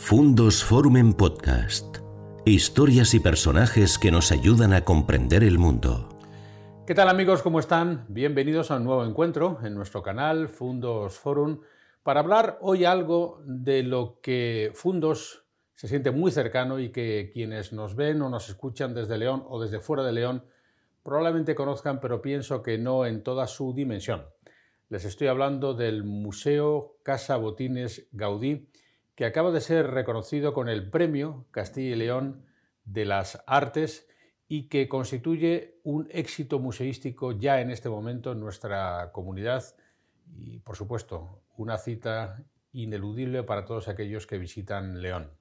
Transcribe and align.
Fundos 0.00 0.64
Forum 0.64 0.96
en 0.96 1.12
Podcast. 1.12 1.98
Historias 2.46 3.12
y 3.12 3.20
personajes 3.20 3.98
que 3.98 4.10
nos 4.10 4.32
ayudan 4.32 4.72
a 4.72 4.82
comprender 4.82 5.42
el 5.42 5.58
mundo. 5.58 6.08
¿Qué 6.86 6.94
tal 6.94 7.10
amigos? 7.10 7.42
¿Cómo 7.42 7.60
están? 7.60 8.06
Bienvenidos 8.08 8.70
a 8.70 8.76
un 8.76 8.84
nuevo 8.84 9.04
encuentro 9.04 9.58
en 9.62 9.74
nuestro 9.74 10.02
canal 10.02 10.48
Fundos 10.48 11.18
Forum 11.18 11.60
para 12.02 12.20
hablar 12.20 12.58
hoy 12.62 12.86
algo 12.86 13.42
de 13.44 13.82
lo 13.82 14.20
que 14.22 14.70
Fundos 14.72 15.44
se 15.74 15.88
siente 15.88 16.10
muy 16.10 16.30
cercano 16.30 16.78
y 16.78 16.90
que 16.90 17.28
quienes 17.30 17.74
nos 17.74 17.94
ven 17.94 18.22
o 18.22 18.30
nos 18.30 18.48
escuchan 18.48 18.94
desde 18.94 19.18
León 19.18 19.44
o 19.46 19.60
desde 19.60 19.80
fuera 19.80 20.04
de 20.04 20.12
León 20.12 20.44
probablemente 21.02 21.54
conozcan, 21.54 22.00
pero 22.00 22.22
pienso 22.22 22.62
que 22.62 22.78
no 22.78 23.04
en 23.04 23.22
toda 23.22 23.46
su 23.46 23.74
dimensión. 23.74 24.24
Les 24.88 25.04
estoy 25.04 25.26
hablando 25.26 25.74
del 25.74 26.04
Museo 26.04 26.96
Casa 27.02 27.36
Botines 27.36 28.08
Gaudí, 28.12 28.70
que 29.18 29.26
acaba 29.26 29.50
de 29.50 29.60
ser 29.60 29.90
reconocido 29.90 30.54
con 30.54 30.68
el 30.68 30.88
Premio 30.88 31.44
Castilla 31.50 31.96
y 31.96 31.98
León 31.98 32.46
de 32.84 33.04
las 33.04 33.42
Artes 33.48 34.08
y 34.46 34.68
que 34.68 34.88
constituye 34.88 35.80
un 35.82 36.06
éxito 36.12 36.60
museístico 36.60 37.32
ya 37.32 37.60
en 37.60 37.72
este 37.72 37.88
momento 37.88 38.30
en 38.30 38.38
nuestra 38.38 39.10
comunidad 39.10 39.64
y, 40.36 40.60
por 40.60 40.76
supuesto, 40.76 41.42
una 41.56 41.78
cita 41.78 42.44
ineludible 42.70 43.42
para 43.42 43.64
todos 43.64 43.88
aquellos 43.88 44.28
que 44.28 44.38
visitan 44.38 45.02
León. 45.02 45.32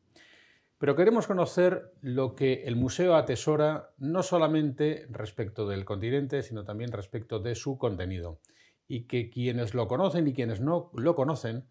Pero 0.79 0.95
queremos 0.95 1.27
conocer 1.27 1.93
lo 2.01 2.33
que 2.33 2.63
el 2.63 2.77
museo 2.77 3.15
atesora 3.15 3.91
no 3.99 4.23
solamente 4.23 5.05
respecto 5.11 5.67
del 5.67 5.85
continente, 5.85 6.41
sino 6.41 6.63
también 6.63 6.91
respecto 6.91 7.37
de 7.37 7.53
su 7.53 7.77
contenido 7.77 8.39
y 8.87 9.03
que 9.03 9.29
quienes 9.29 9.75
lo 9.75 9.87
conocen 9.87 10.27
y 10.27 10.33
quienes 10.33 10.61
no 10.61 10.89
lo 10.95 11.13
conocen, 11.13 11.67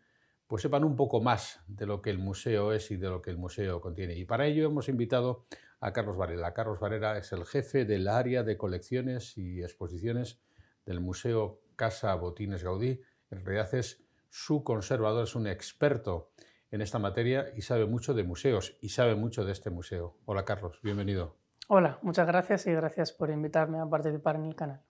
pues 0.46 0.62
sepan 0.62 0.84
un 0.84 0.96
poco 0.96 1.20
más 1.20 1.60
de 1.66 1.86
lo 1.86 2.02
que 2.02 2.10
el 2.10 2.18
museo 2.18 2.73
es 2.73 2.91
y 2.91 2.96
de 2.96 3.09
lo 3.09 3.23
que 3.23 3.30
el 3.30 3.37
museo 3.37 3.80
contiene. 3.80 4.14
Y 4.16 4.24
para 4.24 4.46
ello 4.46 4.66
hemos 4.66 4.88
invitado 4.88 5.46
a 5.80 5.92
Carlos 5.92 6.16
Varela. 6.16 6.54
Carlos 6.54 6.80
Varela 6.80 7.18
es 7.18 7.32
el 7.32 7.45
jefe 7.45 7.84
del 7.84 8.09
área 8.09 8.43
de 8.43 8.56
colecciones 8.56 9.37
y 9.37 9.62
exposiciones 9.62 10.40
del 10.84 11.01
Museo 11.01 11.60
Casa 11.74 12.15
Botines 12.15 12.62
Gaudí. 12.62 13.02
En 13.30 13.45
realidad 13.45 13.74
es 13.74 14.04
su 14.30 14.62
conservador, 14.62 15.24
es 15.24 15.34
un 15.34 15.46
experto 15.46 16.30
en 16.71 16.80
esta 16.80 16.99
materia 16.99 17.52
y 17.56 17.62
sabe 17.62 17.87
mucho 17.87 18.15
de 18.15 18.24
museos 18.24 18.76
y 18.80 18.90
sabe 18.90 19.15
mucho 19.15 19.45
de 19.45 19.52
este 19.52 19.71
museo. 19.71 20.16
Hola 20.24 20.45
Carlos, 20.45 20.80
bienvenido. 20.82 21.37
Hola, 21.68 21.99
muchas 22.02 22.26
gracias 22.26 22.66
y 22.66 22.73
gracias 22.73 23.12
por 23.12 23.30
invitarme 23.30 23.80
a 23.80 23.87
participar 23.87 24.37
en 24.37 24.45
el 24.45 24.54
canal. 24.54 24.82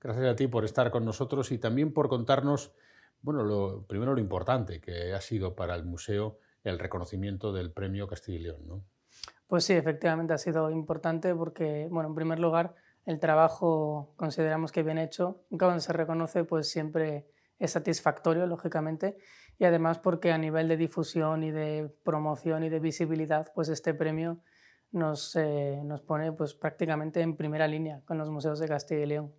Gracias 0.00 0.26
a 0.26 0.36
ti 0.36 0.46
por 0.46 0.64
estar 0.64 0.90
con 0.90 1.04
nosotros 1.04 1.52
y 1.52 1.58
también 1.58 1.92
por 1.92 2.08
contarnos, 2.08 2.72
bueno, 3.22 3.42
lo, 3.44 3.86
primero 3.86 4.14
lo 4.14 4.20
importante 4.20 4.80
que 4.80 5.12
ha 5.12 5.20
sido 5.20 5.54
para 5.54 5.74
el 5.74 5.84
museo 5.84 6.38
el 6.64 6.78
reconocimiento 6.78 7.52
del 7.52 7.72
premio 7.72 8.06
Castilla 8.06 8.38
y 8.38 8.42
León, 8.42 8.66
¿no? 8.66 8.84
Pues 9.46 9.64
sí, 9.64 9.72
efectivamente 9.72 10.32
ha 10.32 10.38
sido 10.38 10.70
importante 10.70 11.34
porque, 11.34 11.88
bueno, 11.90 12.08
en 12.10 12.14
primer 12.14 12.38
lugar, 12.38 12.74
el 13.04 13.18
trabajo 13.18 14.12
consideramos 14.16 14.70
que 14.70 14.82
bien 14.82 14.98
hecho, 14.98 15.42
cuando 15.50 15.80
se 15.80 15.92
reconoce, 15.92 16.44
pues 16.44 16.70
siempre 16.70 17.26
es 17.58 17.72
satisfactorio, 17.72 18.46
lógicamente, 18.46 19.16
y 19.58 19.64
además 19.64 19.98
porque 19.98 20.32
a 20.32 20.38
nivel 20.38 20.68
de 20.68 20.76
difusión 20.76 21.42
y 21.42 21.50
de 21.50 21.92
promoción 22.04 22.62
y 22.62 22.68
de 22.68 22.78
visibilidad, 22.78 23.50
pues 23.54 23.68
este 23.68 23.92
premio 23.92 24.38
nos, 24.92 25.34
eh, 25.36 25.80
nos 25.84 26.00
pone 26.00 26.32
pues, 26.32 26.54
prácticamente 26.54 27.20
en 27.20 27.36
primera 27.36 27.66
línea 27.66 28.02
con 28.06 28.18
los 28.18 28.30
museos 28.30 28.58
de 28.58 28.68
Castilla 28.68 29.02
y 29.02 29.06
León. 29.06 29.34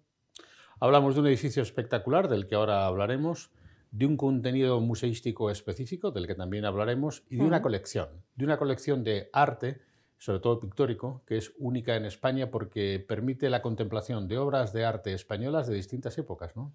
Hablamos 0.79 1.15
de 1.15 1.21
un 1.21 1.27
edificio 1.27 1.63
espectacular 1.63 2.27
del 2.27 2.47
que 2.47 2.55
ahora 2.55 2.85
hablaremos, 2.85 3.51
de 3.91 4.05
un 4.05 4.17
contenido 4.17 4.79
museístico 4.79 5.51
específico 5.51 6.11
del 6.11 6.25
que 6.25 6.35
también 6.35 6.65
hablaremos 6.65 7.23
y 7.29 7.37
de 7.37 7.43
una 7.43 7.61
colección, 7.61 8.09
de 8.35 8.45
una 8.45 8.57
colección 8.57 9.03
de 9.03 9.29
arte, 9.33 9.81
sobre 10.17 10.39
todo 10.39 10.59
pictórico, 10.59 11.23
que 11.25 11.37
es 11.37 11.53
única 11.59 11.95
en 11.95 12.05
España 12.05 12.49
porque 12.49 13.03
permite 13.05 13.49
la 13.49 13.61
contemplación 13.61 14.27
de 14.27 14.37
obras 14.37 14.71
de 14.71 14.85
arte 14.85 15.13
españolas 15.13 15.67
de 15.67 15.75
distintas 15.75 16.17
épocas, 16.17 16.55
¿no? 16.55 16.73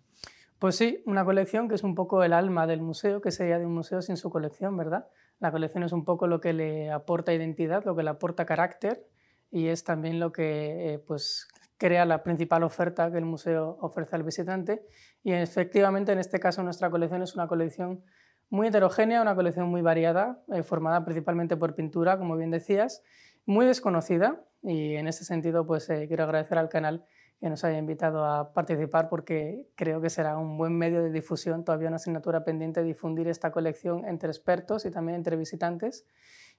Pues 0.59 0.77
sí, 0.77 1.03
una 1.05 1.25
colección 1.25 1.69
que 1.69 1.75
es 1.75 1.83
un 1.83 1.95
poco 1.95 2.23
el 2.25 2.33
alma 2.33 2.67
del 2.67 2.81
museo, 2.81 3.21
que 3.21 3.31
sería 3.31 3.59
de 3.59 3.67
un 3.67 3.75
museo 3.75 4.01
sin 4.01 4.17
su 4.17 4.31
colección, 4.31 4.77
¿verdad? 4.77 5.07
La 5.39 5.51
colección 5.51 5.83
es 5.83 5.93
un 5.93 6.05
poco 6.05 6.27
lo 6.27 6.41
que 6.41 6.55
le 6.55 6.91
aporta 6.91 7.35
identidad, 7.35 7.85
lo 7.85 7.95
que 7.95 8.03
le 8.03 8.11
aporta 8.11 8.47
carácter 8.47 9.07
y 9.51 9.69
es 9.69 9.85
también 9.85 10.19
lo 10.19 10.33
que 10.33 10.95
eh, 10.95 10.99
pues, 10.99 11.49
crea 11.79 12.05
la 12.05 12.23
principal 12.23 12.63
oferta 12.63 13.11
que 13.11 13.19
el 13.19 13.25
museo 13.25 13.79
ofrece 13.81 14.17
al 14.17 14.23
visitante. 14.23 14.87
Y 15.23 15.33
efectivamente 15.33 16.13
en 16.13 16.19
este 16.19 16.41
caso 16.41 16.63
nuestra 16.63 16.91
colección 16.91 17.23
es 17.23 17.35
una 17.35 17.47
colección 17.47 18.05
muy 18.49 18.69
heterogénea, 18.69 19.23
una 19.23 19.35
colección 19.35 19.69
muy 19.69 19.83
variada, 19.83 20.43
eh, 20.53 20.63
formada 20.63 21.05
principalmente 21.05 21.57
por 21.57 21.75
pintura, 21.75 22.19
como 22.19 22.37
bien 22.37 22.51
decías, 22.51 23.03
muy 23.45 23.67
desconocida. 23.67 24.45
Y 24.63 24.95
en 24.95 25.07
ese 25.07 25.25
sentido 25.25 25.67
pues 25.67 25.89
eh, 25.91 26.07
quiero 26.09 26.25
agradecer 26.25 26.59
al 26.59 26.69
canal 26.69 27.05
que 27.41 27.51
nos 27.51 27.65
haya 27.65 27.79
invitado 27.79 28.25
a 28.25 28.55
participar 28.55 29.09
porque 29.09 29.69
creo 29.75 30.01
que 30.01 30.09
será 30.09 30.39
un 30.39 30.57
buen 30.57 30.77
medio 30.77 31.03
de 31.03 31.11
difusión, 31.11 31.65
todavía 31.65 31.89
una 31.89 31.97
asignatura 31.97 32.45
pendiente 32.45 32.83
difundir 32.83 33.29
esta 33.29 33.53
colección 33.53 34.07
entre 34.07 34.31
expertos 34.31 34.87
y 34.87 34.91
también 34.91 35.17
entre 35.17 35.37
visitantes. 35.37 36.07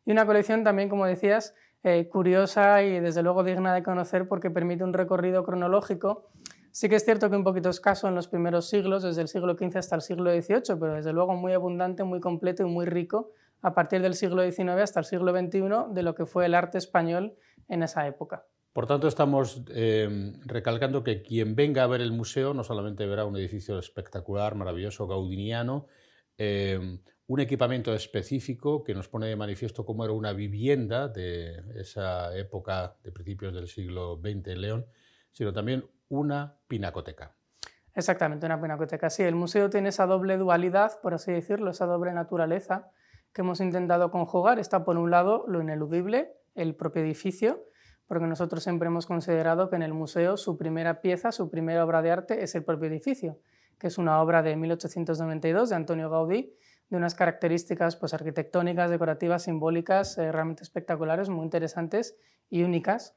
Y 0.06 0.12
una 0.12 0.26
colección 0.26 0.64
también, 0.64 0.88
como 0.88 1.06
decías, 1.06 1.56
eh, 1.84 2.08
curiosa 2.10 2.84
y 2.84 3.00
desde 3.00 3.24
luego 3.24 3.44
digna 3.44 3.74
de 3.74 3.84
conocer 3.84 4.28
porque 4.28 4.50
permite 4.50 4.84
un 4.84 4.94
recorrido 4.94 5.44
cronológico. 5.44 6.30
Sí 6.72 6.90
que 6.90 6.96
es 6.96 7.06
cierto 7.06 7.30
que 7.30 7.36
un 7.36 7.44
poquito 7.44 7.70
escaso 7.70 8.08
en 8.08 8.16
los 8.16 8.28
primeros 8.28 8.70
siglos, 8.70 9.04
desde 9.04 9.22
el 9.22 9.28
siglo 9.28 9.56
XV 9.58 9.78
hasta 9.78 9.96
el 9.96 10.02
siglo 10.02 10.32
XVIII, 10.32 10.80
pero 10.80 10.94
desde 10.94 11.14
luego 11.14 11.36
muy 11.36 11.54
abundante, 11.54 12.04
muy 12.04 12.20
completo 12.20 12.64
y 12.64 12.70
muy 12.70 12.86
rico 12.86 13.32
a 13.62 13.74
partir 13.74 14.02
del 14.02 14.14
siglo 14.14 14.44
XIX 14.44 14.82
hasta 14.82 15.00
el 15.00 15.06
siglo 15.06 15.32
XXI 15.32 15.94
de 15.94 16.04
lo 16.04 16.14
que 16.14 16.26
fue 16.26 16.46
el 16.46 16.54
arte 16.54 16.78
español 16.78 17.36
en 17.68 17.84
esa 17.84 18.08
época. 18.08 18.46
Por 18.74 18.86
tanto, 18.86 19.08
estamos 19.08 19.64
eh, 19.70 20.34
recalcando 20.46 21.04
que 21.04 21.24
quien 21.24 21.56
venga 21.56 21.84
a 21.84 21.88
ver 21.88 22.02
el 22.02 22.12
museo 22.12 22.54
no 22.54 22.64
solamente 22.64 23.08
verá 23.08 23.26
un 23.26 23.36
edificio 23.36 23.80
espectacular, 23.80 24.54
maravilloso, 24.54 25.08
gaudiniano, 25.08 25.88
eh, 26.38 27.00
un 27.28 27.42
equipamiento 27.42 27.94
específico 27.94 28.84
que 28.84 28.94
nos 28.94 29.10
pone 29.10 29.28
de 29.28 29.36
manifiesto 29.36 29.86
cómo 29.86 30.06
era 30.06 30.14
una 30.14 30.32
vivienda 30.32 31.10
de 31.10 31.62
esa 31.76 32.36
época 32.38 32.96
de 33.04 33.12
principios 33.12 33.54
del 33.54 33.68
siglo 33.68 34.18
XX 34.22 34.48
en 34.48 34.62
León, 34.62 34.86
sino 35.34 35.52
también 35.52 35.86
una 36.08 36.58
pinacoteca. 36.68 37.36
Exactamente, 37.94 38.46
una 38.46 38.62
pinacoteca. 38.62 39.10
Sí, 39.10 39.24
el 39.24 39.36
museo 39.36 39.70
tiene 39.70 39.90
esa 39.90 40.06
doble 40.06 40.38
dualidad, 40.38 41.02
por 41.02 41.14
así 41.14 41.34
decirlo, 41.34 41.72
esa 41.72 41.86
doble 41.86 42.14
naturaleza 42.14 42.92
que 43.34 43.42
hemos 43.42 43.60
intentado 43.60 44.10
conjugar. 44.10 44.58
Está 44.58 44.86
por 44.86 44.98
un 44.98 45.12
lado 45.12 45.44
lo 45.48 45.62
ineludible, 45.62 46.32
el 46.56 46.76
propio 46.76 47.02
edificio, 47.02 47.66
porque 48.08 48.26
nosotros 48.26 48.64
siempre 48.64 48.88
hemos 48.88 49.06
considerado 49.06 49.70
que 49.70 49.76
en 49.76 49.84
el 49.84 49.94
museo 49.94 50.38
su 50.38 50.58
primera 50.58 51.02
pieza, 51.02 51.34
su 51.34 51.50
primera 51.50 51.84
obra 51.84 52.02
de 52.02 52.12
arte 52.12 52.44
es 52.44 52.56
el 52.56 52.64
propio 52.64 52.88
edificio, 52.88 53.40
que 53.78 53.88
es 53.88 53.98
una 53.98 54.22
obra 54.22 54.42
de 54.44 54.56
1892 54.56 55.70
de 55.70 55.76
Antonio 55.76 56.10
Gaudí, 56.10 56.56
de 56.90 56.98
unas 56.98 57.16
características 57.16 57.96
pues, 57.96 58.14
arquitectónicas, 58.14 58.90
decorativas, 58.90 59.44
simbólicas, 59.44 60.18
eh, 60.18 60.31
realmente 60.31 60.64
espectaculares, 60.64 61.30
muy 61.30 61.44
interesantes 61.44 62.18
y 62.50 62.64
únicas. 62.64 63.16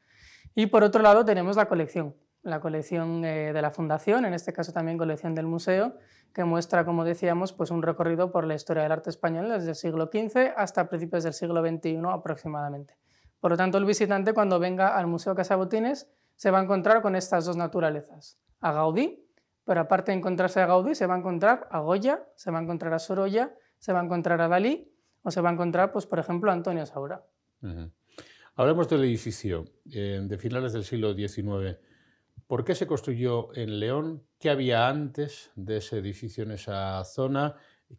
Y 0.55 0.67
por 0.67 0.83
otro 0.83 1.03
lado 1.03 1.25
tenemos 1.25 1.57
la 1.57 1.67
colección, 1.67 2.17
la 2.43 2.61
colección 2.61 3.25
eh, 3.25 3.53
de 3.53 3.63
la 3.63 3.71
Fundación, 3.71 4.25
en 4.25 4.35
este 4.35 4.53
caso 4.53 4.73
también 4.73 4.99
colección 4.99 5.35
del 5.35 5.47
museo, 5.47 5.95
que 6.35 6.45
muestra, 6.45 6.85
como 6.85 7.05
decíamos, 7.05 7.53
pues 7.53 7.71
un 7.71 7.83
recorrido 7.83 8.31
por 8.31 8.47
la 8.47 8.55
historia 8.55 8.83
del 8.83 8.93
arte 8.93 9.11
español 9.11 9.49
desde 9.49 9.71
el 9.71 9.75
siglo 9.75 10.11
XV 10.13 10.53
hasta 10.57 10.89
principios 10.89 11.25
del 11.25 11.33
siglo 11.33 11.61
XXI 11.61 12.01
aproximadamente. 12.09 12.97
Por 13.41 13.53
lo 13.53 13.57
tanto, 13.57 13.79
el 13.79 13.85
visitante 13.85 14.33
cuando 14.33 14.59
venga 14.59 14.97
al 14.97 15.07
Museo 15.07 15.35
Casabotines 15.35 16.11
se 16.37 16.51
va 16.51 16.61
a 16.61 16.63
encontrar 16.63 17.03
con 17.03 17.17
estas 17.17 17.45
dos 17.45 17.57
naturalezas, 17.57 18.39
a 18.61 18.73
Gaudí 18.73 19.30
pero 19.71 19.83
aparte 19.83 20.11
de 20.11 20.19
encontrarse 20.19 20.59
a 20.59 20.67
Gaudí, 20.67 20.97
se 20.97 21.07
va 21.07 21.15
a 21.15 21.19
encontrar 21.19 21.69
a 21.71 21.79
Goya, 21.79 22.27
se 22.35 22.51
va 22.51 22.59
a 22.59 22.63
encontrar 22.63 22.93
a 22.93 22.99
Sorolla, 22.99 23.55
se 23.79 23.93
va 23.93 24.01
a 24.01 24.05
encontrar 24.05 24.41
a 24.41 24.49
Dalí 24.49 24.93
o 25.23 25.31
se 25.31 25.41
va 25.41 25.49
a 25.49 25.53
encontrar, 25.53 25.93
pues, 25.93 26.07
por 26.07 26.19
ejemplo, 26.19 26.51
a 26.51 26.55
Antonio 26.55 26.85
Saura. 26.87 27.25
Hablemos 28.57 28.89
del 28.89 29.05
edificio 29.05 29.67
eh, 29.93 30.23
de 30.25 30.39
finales 30.39 30.73
del 30.73 30.83
siglo 30.83 31.15
XIX. 31.15 31.79
¿Por 32.49 32.65
qué 32.65 32.75
se 32.75 32.89
construyó 32.89 33.55
en 33.55 33.79
León? 33.79 34.25
¿Qué 34.41 34.51
había 34.51 34.89
antes 34.89 35.53
de 35.55 35.77
ese 35.77 35.99
edificio 35.99 36.43
en 36.43 36.51
esa 36.51 37.05
zona? 37.05 37.55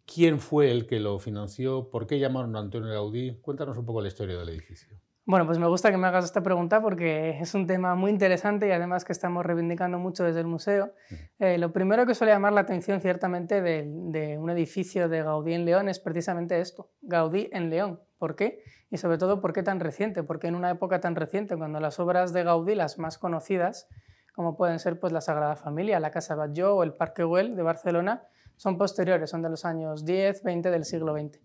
¿Quién 0.06 0.42
fue 0.42 0.72
el 0.72 0.86
que 0.86 1.00
lo 1.00 1.20
financió? 1.20 1.90
¿Por 1.90 2.06
qué 2.06 2.20
llamaron 2.20 2.54
a 2.58 2.60
Antonio 2.60 2.92
Gaudí? 2.92 3.40
Cuéntanos 3.40 3.78
un 3.78 3.86
poco 3.86 4.02
la 4.02 4.10
historia 4.10 4.38
del 4.38 4.50
edificio. 4.50 5.00
Bueno, 5.24 5.46
pues 5.46 5.60
me 5.60 5.68
gusta 5.68 5.92
que 5.92 5.98
me 5.98 6.08
hagas 6.08 6.26
esta 6.26 6.42
pregunta 6.42 6.82
porque 6.82 7.30
es 7.42 7.54
un 7.54 7.68
tema 7.68 7.96
muy 7.96 8.10
interesante 8.10 8.68
y 8.68 8.72
además 8.72 9.06
que 9.06 9.14
estamos 9.14 9.46
reivindicando 9.46 10.00
mucho 10.00 10.24
desde 10.24 10.40
el 10.40 10.48
museo. 10.48 10.94
Eh, 11.38 11.58
lo 11.58 11.72
primero 11.72 12.06
que 12.06 12.16
suele 12.16 12.34
llamar 12.34 12.54
la 12.54 12.62
atención 12.62 13.02
ciertamente 13.02 13.62
de, 13.62 14.38
un 14.40 14.50
edificio 14.50 15.10
de 15.10 15.22
Gaudí 15.22 15.54
en 15.54 15.66
León 15.66 15.90
es 15.90 16.00
precisamente 16.00 16.60
esto, 16.60 16.90
Gaudí 17.02 17.50
en 17.52 17.70
León. 17.70 18.02
¿Por 18.18 18.36
qué? 18.36 18.64
Y 18.90 18.98
sobre 18.98 19.18
todo, 19.18 19.42
¿por 19.42 19.54
qué 19.54 19.64
tan 19.64 19.80
reciente? 19.80 20.24
Porque 20.24 20.48
en 20.48 20.56
una 20.56 20.72
época 20.72 21.00
tan 21.00 21.16
reciente, 21.16 21.56
cuando 21.56 21.80
las 21.80 22.00
obras 22.00 22.34
de 22.34 22.44
Gaudí, 22.44 22.76
las 22.76 23.00
más 23.00 23.18
conocidas, 23.18 23.88
como 24.34 24.58
pueden 24.58 24.80
ser 24.80 25.00
pues, 25.00 25.14
la 25.14 25.22
Sagrada 25.22 25.56
Familia, 25.56 26.00
la 26.00 26.12
Casa 26.12 26.36
Batlló 26.36 26.76
o 26.76 26.84
el 26.84 26.94
Parque 26.94 27.24
Güell 27.24 27.56
de 27.56 27.64
Barcelona, 27.64 28.24
son 28.58 28.78
posteriores, 28.78 29.30
son 29.30 29.42
de 29.42 29.50
los 29.50 29.66
años 29.66 30.06
10, 30.06 30.44
20 30.44 30.70
del 30.72 30.86
siglo 30.86 31.14
XX. 31.14 31.40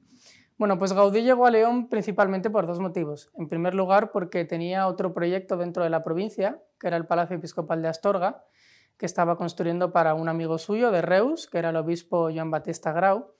Bueno, 0.58 0.78
pues 0.78 0.94
Gaudí 0.94 1.22
llegó 1.22 1.46
a 1.46 1.50
León 1.50 1.88
principalmente 1.88 2.48
por 2.48 2.66
dos 2.66 2.80
motivos. 2.80 3.30
En 3.34 3.46
primer 3.46 3.74
lugar, 3.74 4.10
porque 4.10 4.44
tenía 4.46 4.86
otro 4.86 5.12
proyecto 5.12 5.58
dentro 5.58 5.82
de 5.84 5.90
la 5.90 6.02
provincia, 6.02 6.62
que 6.80 6.86
era 6.86 6.96
el 6.96 7.06
Palacio 7.06 7.36
Episcopal 7.36 7.82
de 7.82 7.88
Astorga, 7.88 8.44
que 8.96 9.04
estaba 9.04 9.36
construyendo 9.36 9.92
para 9.92 10.14
un 10.14 10.30
amigo 10.30 10.56
suyo 10.56 10.90
de 10.90 11.02
Reus, 11.02 11.46
que 11.46 11.58
era 11.58 11.70
el 11.70 11.76
obispo 11.76 12.30
Joan 12.32 12.50
Batista 12.50 12.92
Grau. 12.92 13.34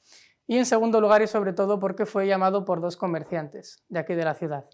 Y 0.47 0.59
en 0.59 0.67
segundo 0.67 1.01
lugar, 1.01 1.23
y 1.23 1.27
sobre 1.27 1.55
todo, 1.55 1.81
porque 1.81 2.05
fue 2.05 2.27
llamado 2.27 2.67
por 2.67 2.83
dos 2.83 2.99
comerciantes 2.99 3.83
de 3.89 3.99
aquí 3.99 4.15
de 4.15 4.25
la 4.25 4.35
ciudad. 4.35 4.67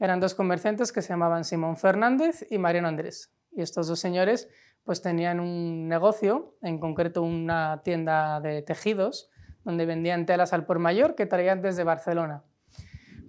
Eran 0.00 0.18
dos 0.18 0.34
comerciantes 0.34 0.92
que 0.92 1.02
se 1.02 1.10
llamaban 1.10 1.44
Simón 1.44 1.76
Fernández 1.76 2.44
y 2.50 2.58
Mariano 2.58 2.88
Andrés. 2.88 3.32
Y 3.52 3.62
estos 3.62 3.86
dos 3.86 4.00
señores 4.00 4.48
pues 4.84 5.02
tenían 5.02 5.38
un 5.38 5.86
negocio, 5.86 6.56
en 6.62 6.78
concreto 6.80 7.22
una 7.22 7.82
tienda 7.84 8.40
de 8.40 8.62
tejidos, 8.62 9.28
donde 9.68 9.84
vendían 9.84 10.24
telas 10.24 10.54
al 10.54 10.64
por 10.64 10.78
mayor 10.78 11.14
que 11.14 11.26
traían 11.26 11.60
desde 11.60 11.84
Barcelona. 11.84 12.42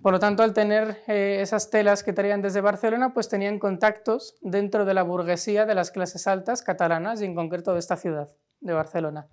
Por 0.01 0.13
lo 0.13 0.19
tanto, 0.19 0.41
al 0.41 0.53
tener 0.53 1.01
eh, 1.07 1.39
esas 1.41 1.69
telas 1.69 2.01
que 2.01 2.13
traían 2.13 2.41
desde 2.41 2.61
Barcelona, 2.61 3.13
pues 3.13 3.27
tenían 3.27 3.59
contactos 3.59 4.37
dentro 4.39 4.85
de 4.85 4.93
la 4.93 5.03
burguesía 5.03 5.65
de 5.65 5.75
las 5.75 5.91
clases 5.91 6.27
altas 6.27 6.61
catalanas 6.61 7.21
y 7.21 7.25
en 7.25 7.35
concreto 7.35 7.73
de 7.73 7.79
esta 7.79 7.97
ciudad, 7.97 8.29
de 8.61 8.71
Barcelona. 8.71 9.27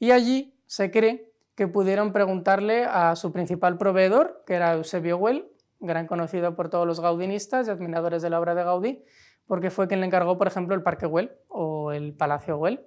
Y 0.00 0.10
allí 0.10 0.58
se 0.66 0.90
cree 0.90 1.30
que 1.54 1.68
pudieron 1.68 2.12
preguntarle 2.12 2.86
a 2.86 3.14
su 3.14 3.30
principal 3.30 3.78
proveedor, 3.78 4.42
que 4.44 4.54
era 4.54 4.72
Eusebio 4.72 5.16
Güell, 5.16 5.48
gran 5.78 6.08
conocido 6.08 6.56
por 6.56 6.70
todos 6.70 6.88
los 6.88 6.98
gaudinistas 6.98 7.68
y 7.68 7.70
admiradores 7.70 8.20
de 8.20 8.30
la 8.30 8.40
obra 8.40 8.56
de 8.56 8.64
Gaudí, 8.64 9.04
porque 9.46 9.70
fue 9.70 9.86
quien 9.86 10.00
le 10.00 10.06
encargó, 10.06 10.36
por 10.36 10.48
ejemplo, 10.48 10.74
el 10.74 10.82
Parque 10.82 11.06
Güell 11.06 11.30
o 11.46 11.92
el 11.92 12.14
Palacio 12.14 12.56
Güell, 12.56 12.84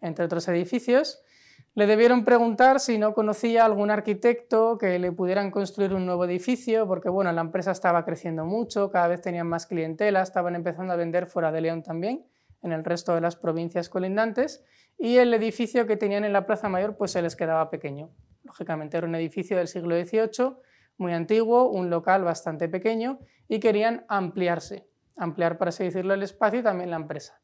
entre 0.00 0.24
otros 0.24 0.48
edificios, 0.48 1.24
le 1.74 1.86
debieron 1.88 2.24
preguntar 2.24 2.78
si 2.78 2.98
no 2.98 3.14
conocía 3.14 3.64
algún 3.64 3.90
arquitecto 3.90 4.78
que 4.78 4.96
le 5.00 5.10
pudieran 5.10 5.50
construir 5.50 5.92
un 5.92 6.06
nuevo 6.06 6.24
edificio, 6.24 6.86
porque 6.86 7.08
bueno, 7.08 7.32
la 7.32 7.40
empresa 7.40 7.72
estaba 7.72 8.04
creciendo 8.04 8.44
mucho, 8.44 8.90
cada 8.90 9.08
vez 9.08 9.20
tenían 9.20 9.48
más 9.48 9.66
clientela, 9.66 10.22
estaban 10.22 10.54
empezando 10.54 10.92
a 10.92 10.96
vender 10.96 11.26
fuera 11.26 11.50
de 11.50 11.60
León 11.60 11.82
también, 11.82 12.24
en 12.62 12.72
el 12.72 12.84
resto 12.84 13.14
de 13.14 13.20
las 13.20 13.34
provincias 13.34 13.88
colindantes, 13.88 14.64
y 14.98 15.16
el 15.16 15.34
edificio 15.34 15.88
que 15.88 15.96
tenían 15.96 16.24
en 16.24 16.32
la 16.32 16.46
Plaza 16.46 16.68
Mayor 16.68 16.96
pues 16.96 17.10
se 17.10 17.22
les 17.22 17.34
quedaba 17.34 17.68
pequeño. 17.70 18.10
Lógicamente 18.44 18.96
era 18.96 19.08
un 19.08 19.14
edificio 19.16 19.56
del 19.56 19.66
siglo 19.66 19.96
XVIII, 19.96 20.54
muy 20.96 21.12
antiguo, 21.12 21.70
un 21.70 21.90
local 21.90 22.22
bastante 22.22 22.68
pequeño, 22.68 23.18
y 23.48 23.58
querían 23.58 24.04
ampliarse, 24.08 24.86
ampliar, 25.16 25.58
para 25.58 25.70
así 25.70 25.82
decirlo, 25.82 26.14
el 26.14 26.22
espacio 26.22 26.60
y 26.60 26.62
también 26.62 26.90
la 26.90 26.96
empresa. 26.96 27.40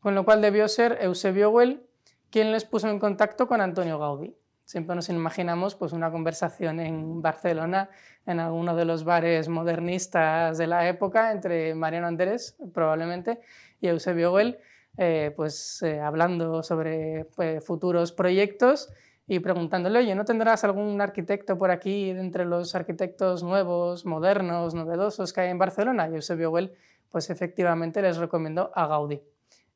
Con 0.00 0.14
lo 0.14 0.24
cual 0.24 0.40
debió 0.40 0.66
ser 0.66 0.96
Eusebio 1.02 1.50
Well 1.50 1.86
¿Quién 2.36 2.52
les 2.52 2.66
puso 2.66 2.90
en 2.90 2.98
contacto 2.98 3.48
con 3.48 3.62
Antonio 3.62 3.98
Gaudí? 3.98 4.36
Siempre 4.62 4.94
nos 4.94 5.08
imaginamos 5.08 5.74
pues, 5.74 5.94
una 5.94 6.10
conversación 6.10 6.80
en 6.80 7.22
Barcelona, 7.22 7.88
en 8.26 8.40
alguno 8.40 8.76
de 8.76 8.84
los 8.84 9.04
bares 9.04 9.48
modernistas 9.48 10.58
de 10.58 10.66
la 10.66 10.86
época, 10.86 11.32
entre 11.32 11.74
Mariano 11.74 12.08
Andrés, 12.08 12.58
probablemente, 12.74 13.40
y 13.80 13.88
Eusebio 13.88 14.32
Güell, 14.32 14.58
eh, 14.98 15.32
pues, 15.34 15.80
eh, 15.80 15.98
hablando 15.98 16.62
sobre 16.62 17.24
pues, 17.34 17.64
futuros 17.64 18.12
proyectos 18.12 18.92
y 19.26 19.38
preguntándole, 19.38 20.00
oye, 20.00 20.14
¿no 20.14 20.26
tendrás 20.26 20.62
algún 20.62 21.00
arquitecto 21.00 21.56
por 21.56 21.70
aquí, 21.70 22.10
entre 22.10 22.44
los 22.44 22.74
arquitectos 22.74 23.44
nuevos, 23.44 24.04
modernos, 24.04 24.74
novedosos 24.74 25.32
que 25.32 25.40
hay 25.40 25.48
en 25.48 25.58
Barcelona? 25.58 26.06
Y 26.10 26.16
Eusebio 26.16 26.50
Güell, 26.50 26.74
pues 27.08 27.30
efectivamente 27.30 28.02
les 28.02 28.18
recomendó 28.18 28.72
a 28.74 28.86
Gaudí. 28.88 29.22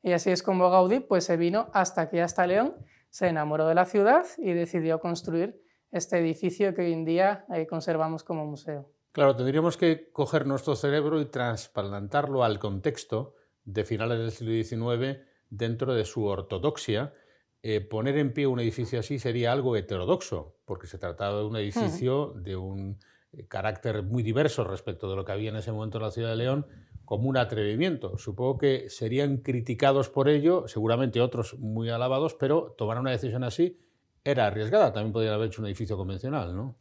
Y 0.03 0.13
así 0.13 0.31
es 0.31 0.43
como 0.43 0.71
Gaudí 0.71 1.01
pues, 1.01 1.25
se 1.25 1.37
vino 1.37 1.71
hasta 1.73 2.03
aquí, 2.03 2.19
hasta 2.19 2.47
León, 2.47 2.75
se 3.11 3.29
enamoró 3.29 3.67
de 3.67 3.75
la 3.75 3.85
ciudad 3.85 4.25
y 4.39 4.53
decidió 4.53 5.01
construir 5.01 5.63
este 5.91 6.19
edificio 6.19 6.75
que 6.75 6.83
hoy 6.83 6.93
en 6.93 7.05
día 7.05 7.45
eh, 7.53 7.67
conservamos 7.67 8.25
como 8.25 8.47
museo. 8.47 8.91
Claro, 9.13 9.35
tendríamos 9.35 9.77
que 9.77 10.11
coger 10.13 10.47
nuestro 10.47 10.77
cerebro 10.77 11.21
y 11.21 11.27
trasplantarlo 11.27 12.45
al 12.45 12.61
contexto 12.61 13.35
de 13.65 13.85
finales 13.85 14.19
del 14.19 14.31
siglo 14.31 14.89
XIX 14.93 15.19
dentro 15.49 15.95
de 15.95 16.05
su 16.05 16.25
ortodoxia. 16.25 17.13
Eh, 17.63 17.81
poner 17.81 18.17
en 18.17 18.33
pie 18.33 18.47
un 18.47 18.61
edificio 18.61 19.01
así 19.01 19.19
sería 19.19 19.53
algo 19.53 19.77
heterodoxo, 19.77 20.61
porque 20.65 20.87
se 20.87 20.99
trataba 20.99 21.41
de 21.41 21.45
un 21.45 21.57
edificio 21.57 22.33
de 22.37 22.57
un 22.57 22.99
eh, 23.33 23.47
carácter 23.49 24.05
muy 24.05 24.23
diverso 24.23 24.65
respecto 24.65 25.11
de 25.11 25.17
lo 25.17 25.25
que 25.25 25.33
había 25.33 25.51
en 25.51 25.57
ese 25.57 25.73
momento 25.73 25.99
en 25.99 26.05
la 26.05 26.11
ciudad 26.13 26.31
de 26.31 26.37
León, 26.37 26.67
como 27.11 27.29
un 27.29 27.37
atrevimiento. 27.37 28.19
Supongo 28.19 28.57
que 28.57 28.89
serían 28.89 29.39
criticados 29.39 30.09
por 30.09 30.29
ello, 30.29 30.69
seguramente 30.69 31.21
otros 31.21 31.59
muy 31.59 31.91
alabados, 31.91 32.35
pero 32.37 32.77
tomar 32.79 33.01
una 33.01 33.11
decisión 33.11 33.43
así 33.43 33.81
era 34.23 34.47
arriesgada. 34.47 34.93
También 34.93 35.13
podría 35.13 35.35
haber 35.35 35.49
hecho 35.49 35.61
un 35.61 35.67
edificio 35.67 35.97
convencional, 35.97 36.55
¿no? 36.55 36.77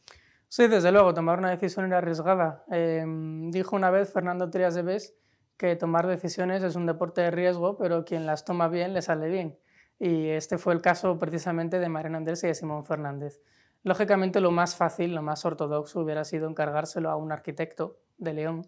Sí, 0.48 0.68
desde 0.68 0.92
luego, 0.92 1.16
tomar 1.16 1.40
una 1.40 1.50
decisión 1.50 1.88
era 1.88 1.98
arriesgada. 1.98 2.64
Em, 2.70 3.50
dijo 3.50 3.76
una 3.76 3.90
vez 3.90 4.14
Fernando 4.14 4.52
Trias 4.52 4.76
de 4.76 4.84
Bes 4.84 5.18
que 5.58 5.76
tomar 5.76 6.06
decisiones 6.06 6.62
es 6.62 6.76
un 6.76 6.86
deporte 6.86 7.22
de 7.22 7.32
riesgo, 7.32 7.76
pero 7.76 8.06
quien 8.06 8.28
las 8.28 8.46
toma 8.46 8.68
bien 8.68 8.94
le 8.94 9.02
sale 9.02 9.30
bien. 9.30 9.58
Y 9.98 10.28
este 10.28 10.60
fue 10.60 10.76
el 10.76 10.82
caso 10.84 11.18
precisamente 11.18 11.80
de 11.80 11.90
Mariano 11.90 12.18
Andrés 12.18 12.44
y 12.44 12.48
de 12.48 12.54
Simón 12.54 12.86
Fernández. 12.86 13.42
Lógicamente 13.82 14.42
lo 14.42 14.52
más 14.52 14.76
fácil, 14.76 15.16
lo 15.16 15.24
más 15.24 15.44
ortodoxo 15.44 16.02
hubiera 16.02 16.24
sido 16.24 16.48
encargárselo 16.48 17.10
a 17.10 17.16
un 17.16 17.32
arquitecto 17.32 17.98
de 18.20 18.34
León, 18.34 18.68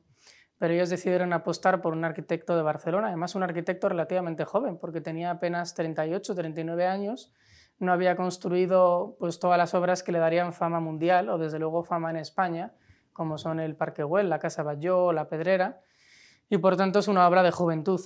pero 0.61 0.75
ellos 0.75 0.91
decidieron 0.91 1.33
apostar 1.33 1.81
por 1.81 1.93
un 1.93 2.05
arquitecto 2.05 2.55
de 2.55 2.61
Barcelona, 2.61 3.07
además 3.07 3.33
un 3.33 3.41
arquitecto 3.41 3.89
relativamente 3.89 4.45
joven, 4.45 4.77
porque 4.77 5.01
tenía 5.01 5.31
apenas 5.31 5.73
38, 5.73 6.35
39 6.35 6.85
años, 6.85 7.33
no 7.79 7.91
había 7.91 8.15
construido 8.15 9.15
pues, 9.17 9.39
todas 9.39 9.57
las 9.57 9.73
obras 9.73 10.03
que 10.03 10.11
le 10.11 10.19
darían 10.19 10.53
fama 10.53 10.79
mundial, 10.79 11.29
o 11.29 11.39
desde 11.39 11.57
luego 11.57 11.83
fama 11.83 12.11
en 12.11 12.17
España, 12.17 12.75
como 13.11 13.39
son 13.39 13.59
el 13.59 13.75
Parque 13.75 14.03
Güell, 14.03 14.29
la 14.29 14.37
Casa 14.37 14.61
Batlló, 14.61 15.11
la 15.13 15.27
Pedrera, 15.29 15.81
y 16.47 16.59
por 16.59 16.77
tanto 16.77 16.99
es 16.99 17.07
una 17.07 17.27
obra 17.27 17.41
de 17.41 17.49
juventud, 17.49 17.99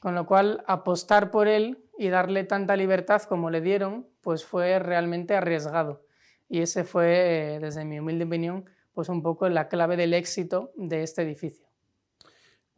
con 0.00 0.14
lo 0.14 0.24
cual 0.24 0.64
apostar 0.66 1.30
por 1.30 1.46
él 1.46 1.84
y 1.98 2.08
darle 2.08 2.44
tanta 2.44 2.74
libertad 2.74 3.20
como 3.24 3.50
le 3.50 3.60
dieron, 3.60 4.08
pues 4.22 4.46
fue 4.46 4.78
realmente 4.78 5.36
arriesgado. 5.36 6.06
Y 6.48 6.62
ese 6.62 6.84
fue, 6.84 7.56
eh, 7.56 7.60
desde 7.60 7.84
mi 7.84 8.00
humilde 8.00 8.24
opinión, 8.24 8.64
pues 8.94 9.10
un 9.10 9.22
poco 9.22 9.46
la 9.50 9.68
clave 9.68 9.98
del 9.98 10.14
éxito 10.14 10.72
de 10.74 11.02
este 11.02 11.20
edificio. 11.20 11.67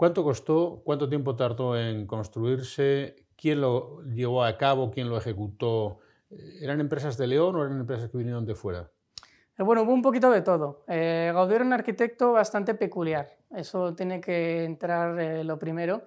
¿Cuánto 0.00 0.24
costó? 0.24 0.80
¿Cuánto 0.82 1.10
tiempo 1.10 1.36
tardó 1.36 1.78
en 1.78 2.06
construirse? 2.06 3.16
¿Quién 3.36 3.60
lo 3.60 4.02
llevó 4.04 4.42
a 4.42 4.56
cabo? 4.56 4.90
¿Quién 4.90 5.10
lo 5.10 5.18
ejecutó? 5.18 5.98
¿Eran 6.62 6.80
empresas 6.80 7.18
de 7.18 7.26
León 7.26 7.54
o 7.54 7.66
eran 7.66 7.78
empresas 7.78 8.08
que 8.08 8.16
vinieron 8.16 8.46
de 8.46 8.54
fuera? 8.54 8.90
Eh, 9.58 9.62
bueno, 9.62 9.82
hubo 9.82 9.92
un 9.92 10.00
poquito 10.00 10.30
de 10.30 10.40
todo. 10.40 10.84
Eh, 10.88 11.30
Gaudí 11.34 11.54
era 11.54 11.66
un 11.66 11.74
arquitecto 11.74 12.32
bastante 12.32 12.72
peculiar. 12.72 13.28
Eso 13.54 13.94
tiene 13.94 14.22
que 14.22 14.64
entrar 14.64 15.20
eh, 15.20 15.44
lo 15.44 15.58
primero, 15.58 16.04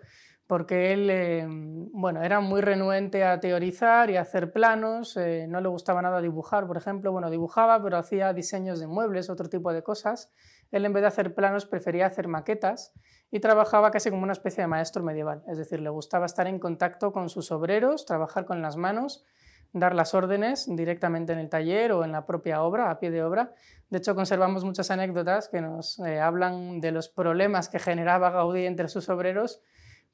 porque 0.47 0.93
él 0.93 1.91
bueno, 1.93 2.23
era 2.23 2.39
muy 2.39 2.61
renuente 2.61 3.23
a 3.23 3.39
teorizar 3.39 4.09
y 4.09 4.17
a 4.17 4.21
hacer 4.21 4.51
planos. 4.51 5.15
no 5.47 5.61
le 5.61 5.67
gustaba 5.67 6.01
nada 6.01 6.19
dibujar, 6.19 6.65
por 6.65 6.77
ejemplo. 6.77 7.11
Bueno, 7.11 7.29
dibujaba, 7.29 7.79
pero 7.83 7.97
hacía 7.97 8.33
diseños 8.33 8.79
de 8.79 8.87
muebles, 8.87 9.29
otro 9.29 9.49
tipo 9.49 9.71
de 9.71 9.83
cosas. 9.83 10.31
Él, 10.73 10.85
en 10.85 10.91
vez 10.91 11.01
de 11.01 11.07
hacer 11.07 11.35
planos, 11.35 11.67
prefería 11.67 12.07
hacer 12.07 12.27
maquetas 12.27 12.93
y 13.29 13.39
trabajaba 13.39 13.91
casi 13.91 14.09
como 14.09 14.23
una 14.23 14.33
especie 14.33 14.63
de 14.63 14.67
maestro 14.67 15.03
medieval, 15.03 15.43
es 15.47 15.59
decir, 15.59 15.79
le 15.79 15.89
gustaba 15.89 16.25
estar 16.25 16.47
en 16.47 16.57
contacto 16.57 17.13
con 17.13 17.29
sus 17.29 17.51
obreros, 17.51 18.07
trabajar 18.07 18.45
con 18.45 18.63
las 18.63 18.75
manos, 18.75 19.23
dar 19.71 19.93
las 19.93 20.15
órdenes 20.15 20.65
directamente 20.67 21.31
en 21.31 21.37
el 21.37 21.49
taller 21.49 21.91
o 21.91 22.03
en 22.03 22.11
la 22.11 22.25
propia 22.25 22.63
obra, 22.63 22.89
a 22.89 22.99
pie 22.99 23.11
de 23.11 23.23
obra. 23.23 23.53
De 23.91 23.99
hecho, 23.99 24.15
conservamos 24.15 24.63
muchas 24.63 24.89
anécdotas 24.89 25.47
que 25.47 25.61
nos 25.61 25.99
eh, 25.99 26.19
hablan 26.19 26.81
de 26.81 26.91
los 26.91 27.07
problemas 27.07 27.69
que 27.69 27.77
generaba 27.77 28.31
Gaudí 28.31 28.65
entre 28.65 28.87
sus 28.87 29.09
obreros, 29.09 29.61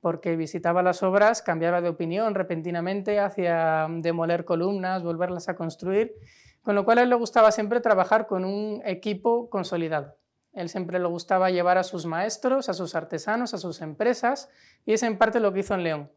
porque 0.02 0.36
visitaba 0.36 0.84
las 0.84 1.04
obras, 1.04 1.42
cambiaba 1.42 1.80
de 1.80 1.88
opinión 1.88 2.36
repentinamente, 2.36 3.20
hacía 3.20 3.88
demoler 3.90 4.44
columnas, 4.44 5.04
volverlas 5.04 5.48
a 5.48 5.56
construir, 5.56 6.16
con 6.62 6.76
lo 6.76 6.84
cual 6.84 6.98
a 6.98 7.04
él 7.04 7.10
le 7.10 7.16
gustaba 7.16 7.52
siempre 7.54 7.80
trabajar 7.80 8.28
con 8.28 8.44
un 8.44 8.82
equipo 8.84 9.50
consolidado. 9.50 10.19
Él 10.60 10.68
siempre 10.68 11.00
le 11.00 11.08
gustaba 11.08 11.50
llevar 11.50 11.78
a 11.78 11.84
sus 11.84 12.06
maestros, 12.06 12.68
a 12.68 12.74
sus 12.74 12.94
artesanos, 12.94 13.54
a 13.54 13.58
sus 13.58 13.82
empresas, 13.82 14.50
y 14.86 14.92
es 14.92 15.04
en 15.04 15.18
parte 15.18 15.40
lo 15.40 15.54
que 15.54 15.62
hizo 15.62 15.74
en 15.74 15.84
León. 15.84 16.12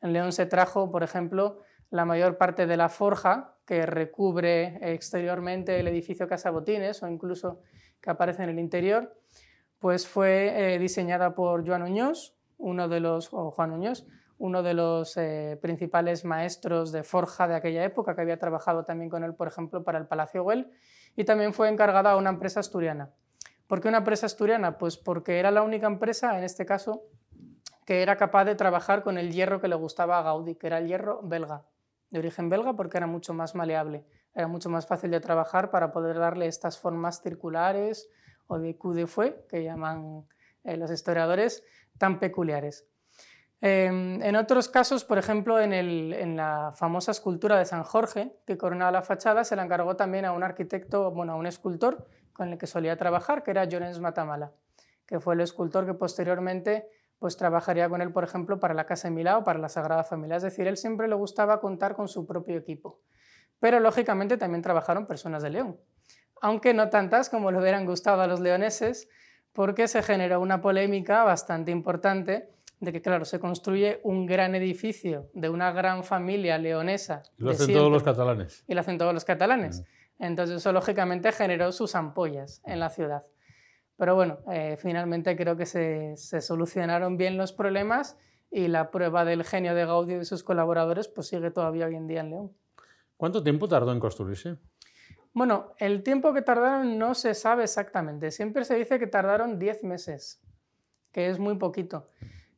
En 0.00 0.12
León 0.12 0.32
se 0.32 0.46
trajo, 0.46 0.90
por 0.90 1.04
ejemplo, 1.04 1.60
la 1.90 2.04
mayor 2.04 2.36
parte 2.36 2.66
de 2.66 2.76
la 2.76 2.88
forja 2.88 3.54
que 3.64 3.86
recubre 3.86 4.78
exteriormente 4.82 5.78
el 5.78 5.86
edificio 5.86 6.26
Casa 6.26 6.50
Botines 6.50 7.04
o 7.04 7.08
incluso 7.08 7.60
que 8.00 8.10
aparece 8.10 8.42
en 8.42 8.50
el 8.50 8.58
interior, 8.58 9.16
pues 9.78 10.08
fue 10.08 10.74
eh, 10.74 10.78
diseñada 10.80 11.36
por 11.36 11.64
Joan 11.64 11.84
Uñós, 11.84 12.36
uno 12.58 12.88
de 12.88 12.98
los, 12.98 13.28
Juan 13.28 13.70
Uñós, 13.70 14.06
uno 14.38 14.64
de 14.64 14.74
los 14.74 15.16
eh, 15.16 15.56
principales 15.62 16.24
maestros 16.24 16.90
de 16.90 17.04
forja 17.04 17.46
de 17.46 17.54
aquella 17.54 17.84
época, 17.84 18.16
que 18.16 18.22
había 18.22 18.40
trabajado 18.40 18.84
también 18.84 19.08
con 19.08 19.22
él, 19.22 19.34
por 19.34 19.46
ejemplo, 19.46 19.84
para 19.84 19.98
el 19.98 20.08
Palacio 20.08 20.42
Güell, 20.42 20.68
y 21.14 21.24
también 21.24 21.54
fue 21.54 21.68
encargada 21.68 22.10
a 22.10 22.16
una 22.16 22.30
empresa 22.30 22.58
asturiana. 22.58 23.12
¿Por 23.74 23.80
qué 23.80 23.88
una 23.88 23.98
empresa 23.98 24.26
asturiana? 24.26 24.78
Pues 24.78 24.96
porque 24.96 25.40
era 25.40 25.50
la 25.50 25.62
única 25.62 25.88
empresa, 25.88 26.38
en 26.38 26.44
este 26.44 26.64
caso, 26.64 27.02
que 27.84 28.02
era 28.02 28.16
capaz 28.16 28.44
de 28.44 28.54
trabajar 28.54 29.02
con 29.02 29.18
el 29.18 29.32
hierro 29.32 29.60
que 29.60 29.66
le 29.66 29.74
gustaba 29.74 30.16
a 30.16 30.22
Gaudí, 30.22 30.54
que 30.54 30.68
era 30.68 30.78
el 30.78 30.86
hierro 30.86 31.18
belga, 31.24 31.64
de 32.08 32.20
origen 32.20 32.48
belga 32.48 32.74
porque 32.74 32.98
era 32.98 33.08
mucho 33.08 33.34
más 33.34 33.56
maleable. 33.56 34.04
Era 34.32 34.46
mucho 34.46 34.70
más 34.70 34.86
fácil 34.86 35.10
de 35.10 35.18
trabajar 35.18 35.72
para 35.72 35.90
poder 35.90 36.20
darle 36.20 36.46
estas 36.46 36.78
formas 36.78 37.20
circulares 37.20 38.08
o 38.46 38.60
de 38.60 38.76
coup 38.76 38.94
de 38.94 39.08
fouet, 39.08 39.44
que 39.48 39.64
llaman 39.64 40.24
eh, 40.62 40.76
los 40.76 40.92
historiadores, 40.92 41.64
tan 41.98 42.20
peculiares. 42.20 42.86
Em, 43.60 44.22
en 44.22 44.36
otros 44.36 44.68
casos, 44.68 45.04
por 45.04 45.18
ejemplo, 45.18 45.58
en, 45.58 46.36
la 46.36 46.72
famosa 46.76 47.10
escultura 47.10 47.58
de 47.58 47.64
San 47.64 47.82
Jorge, 47.82 48.36
que 48.46 48.56
coronaba 48.56 48.92
la 48.92 49.02
fachada, 49.02 49.42
se 49.42 49.56
la 49.56 49.64
encargó 49.64 49.96
también 49.96 50.26
a 50.26 50.30
un 50.30 50.44
arquitecto, 50.44 51.10
bueno, 51.10 51.32
a 51.32 51.34
un 51.34 51.46
escultor 51.46 52.06
con 52.34 52.50
el 52.52 52.58
que 52.58 52.66
solía 52.66 52.96
trabajar, 52.96 53.42
que 53.42 53.52
era 53.52 53.64
Llorens 53.64 54.00
Matamala, 54.00 54.52
que 55.06 55.20
fue 55.20 55.34
el 55.34 55.40
escultor 55.40 55.86
que 55.86 55.94
posteriormente 55.94 56.86
pues, 57.18 57.38
trabajaría 57.38 57.88
con 57.88 58.02
él, 58.02 58.12
por 58.12 58.24
ejemplo, 58.24 58.60
para 58.60 58.74
la 58.74 58.84
Casa 58.84 59.08
de 59.08 59.14
Milán 59.14 59.36
o 59.36 59.44
para 59.44 59.58
la 59.58 59.70
Sagrada 59.70 60.04
Familia. 60.04 60.36
Es 60.36 60.42
decir, 60.42 60.66
él 60.66 60.76
siempre 60.76 61.08
le 61.08 61.14
gustaba 61.14 61.60
contar 61.60 61.94
con 61.94 62.08
su 62.08 62.26
propio 62.26 62.58
equipo. 62.58 63.00
Pero, 63.60 63.80
lógicamente, 63.80 64.36
también 64.36 64.60
trabajaron 64.60 65.06
personas 65.06 65.42
de 65.42 65.50
León, 65.50 65.80
aunque 66.42 66.74
no 66.74 66.90
tantas 66.90 67.30
como 67.30 67.50
le 67.50 67.58
hubieran 67.58 67.86
gustado 67.86 68.20
a 68.20 68.26
los 68.26 68.40
leoneses, 68.40 69.08
porque 69.52 69.88
se 69.88 70.02
generó 70.02 70.40
una 70.40 70.60
polémica 70.60 71.22
bastante 71.22 71.70
importante 71.70 72.50
de 72.80 72.92
que, 72.92 73.00
claro, 73.00 73.24
se 73.24 73.38
construye 73.38 74.00
un 74.02 74.26
gran 74.26 74.54
edificio 74.54 75.30
de 75.32 75.48
una 75.48 75.72
gran 75.72 76.04
familia 76.04 76.58
leonesa. 76.58 77.22
Y 77.38 77.44
lo 77.44 77.52
hacen 77.52 77.72
todos 77.72 77.90
los 77.90 78.02
catalanes. 78.02 78.64
Y 78.66 78.74
lo 78.74 78.80
hacen 78.80 78.98
todos 78.98 79.14
los 79.14 79.24
catalanes. 79.24 79.80
Mm. 79.80 79.84
Entonces 80.18 80.56
eso 80.56 80.72
lógicamente 80.72 81.32
generó 81.32 81.72
sus 81.72 81.94
ampollas 81.94 82.62
en 82.64 82.80
la 82.80 82.90
ciudad. 82.90 83.24
Pero 83.96 84.14
bueno, 84.14 84.38
eh, 84.50 84.76
finalmente 84.78 85.36
creo 85.36 85.56
que 85.56 85.66
se, 85.66 86.16
se, 86.16 86.40
solucionaron 86.40 87.16
bien 87.16 87.36
los 87.36 87.52
problemas 87.52 88.16
y 88.50 88.68
la 88.68 88.90
prueba 88.90 89.24
del 89.24 89.44
genio 89.44 89.74
de 89.74 89.86
Gaudí 89.86 90.14
y 90.14 90.16
de 90.18 90.24
sus 90.24 90.42
colaboradores 90.42 91.08
pues 91.08 91.28
sigue 91.28 91.50
todavía 91.50 91.86
hoy 91.86 91.96
en 91.96 92.06
día 92.06 92.20
en 92.20 92.30
León. 92.30 92.52
¿Cuánto 93.16 93.42
tiempo 93.42 93.68
tardó 93.68 93.92
en 93.92 94.00
construirse? 94.00 94.56
Bueno, 95.32 95.74
el 95.78 96.02
tiempo 96.04 96.32
que 96.32 96.42
tardaron 96.42 96.96
no 96.98 97.14
se 97.14 97.34
sabe 97.34 97.64
exactamente. 97.64 98.30
Siempre 98.30 98.64
se 98.64 98.76
dice 98.76 99.00
que 99.00 99.08
tardaron 99.08 99.58
10 99.58 99.82
meses, 99.82 100.40
que 101.10 101.28
es 101.28 101.40
muy 101.40 101.56
poquito. 101.56 102.08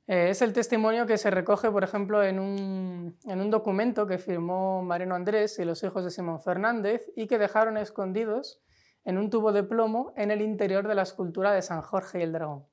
Eh, 0.08 0.30
es 0.30 0.40
el 0.40 0.52
testimonio 0.52 1.06
que 1.06 1.18
se 1.18 1.30
recoge, 1.30 1.70
por 1.70 1.82
ejemplo, 1.82 2.22
en 2.22 2.38
un, 2.38 3.50
documento 3.50 4.06
que 4.06 4.18
firmó 4.18 4.82
Mariano 4.82 5.14
Andrés 5.14 5.58
y 5.58 5.64
los 5.64 5.82
hijos 5.82 6.04
de 6.04 6.10
Simón 6.10 6.40
Fernández 6.40 7.10
y 7.16 7.26
que 7.26 7.38
dejaron 7.38 7.76
escondidos 7.76 8.60
en 9.04 9.18
un 9.18 9.30
tubo 9.30 9.52
de 9.52 9.64
plomo 9.64 10.12
en 10.16 10.30
el 10.30 10.42
interior 10.42 10.86
de 10.86 10.94
la 10.94 11.02
escultura 11.02 11.52
de 11.52 11.62
San 11.62 11.82
Jorge 11.82 12.20
y 12.20 12.22
el 12.22 12.32
Dragón. 12.32 12.66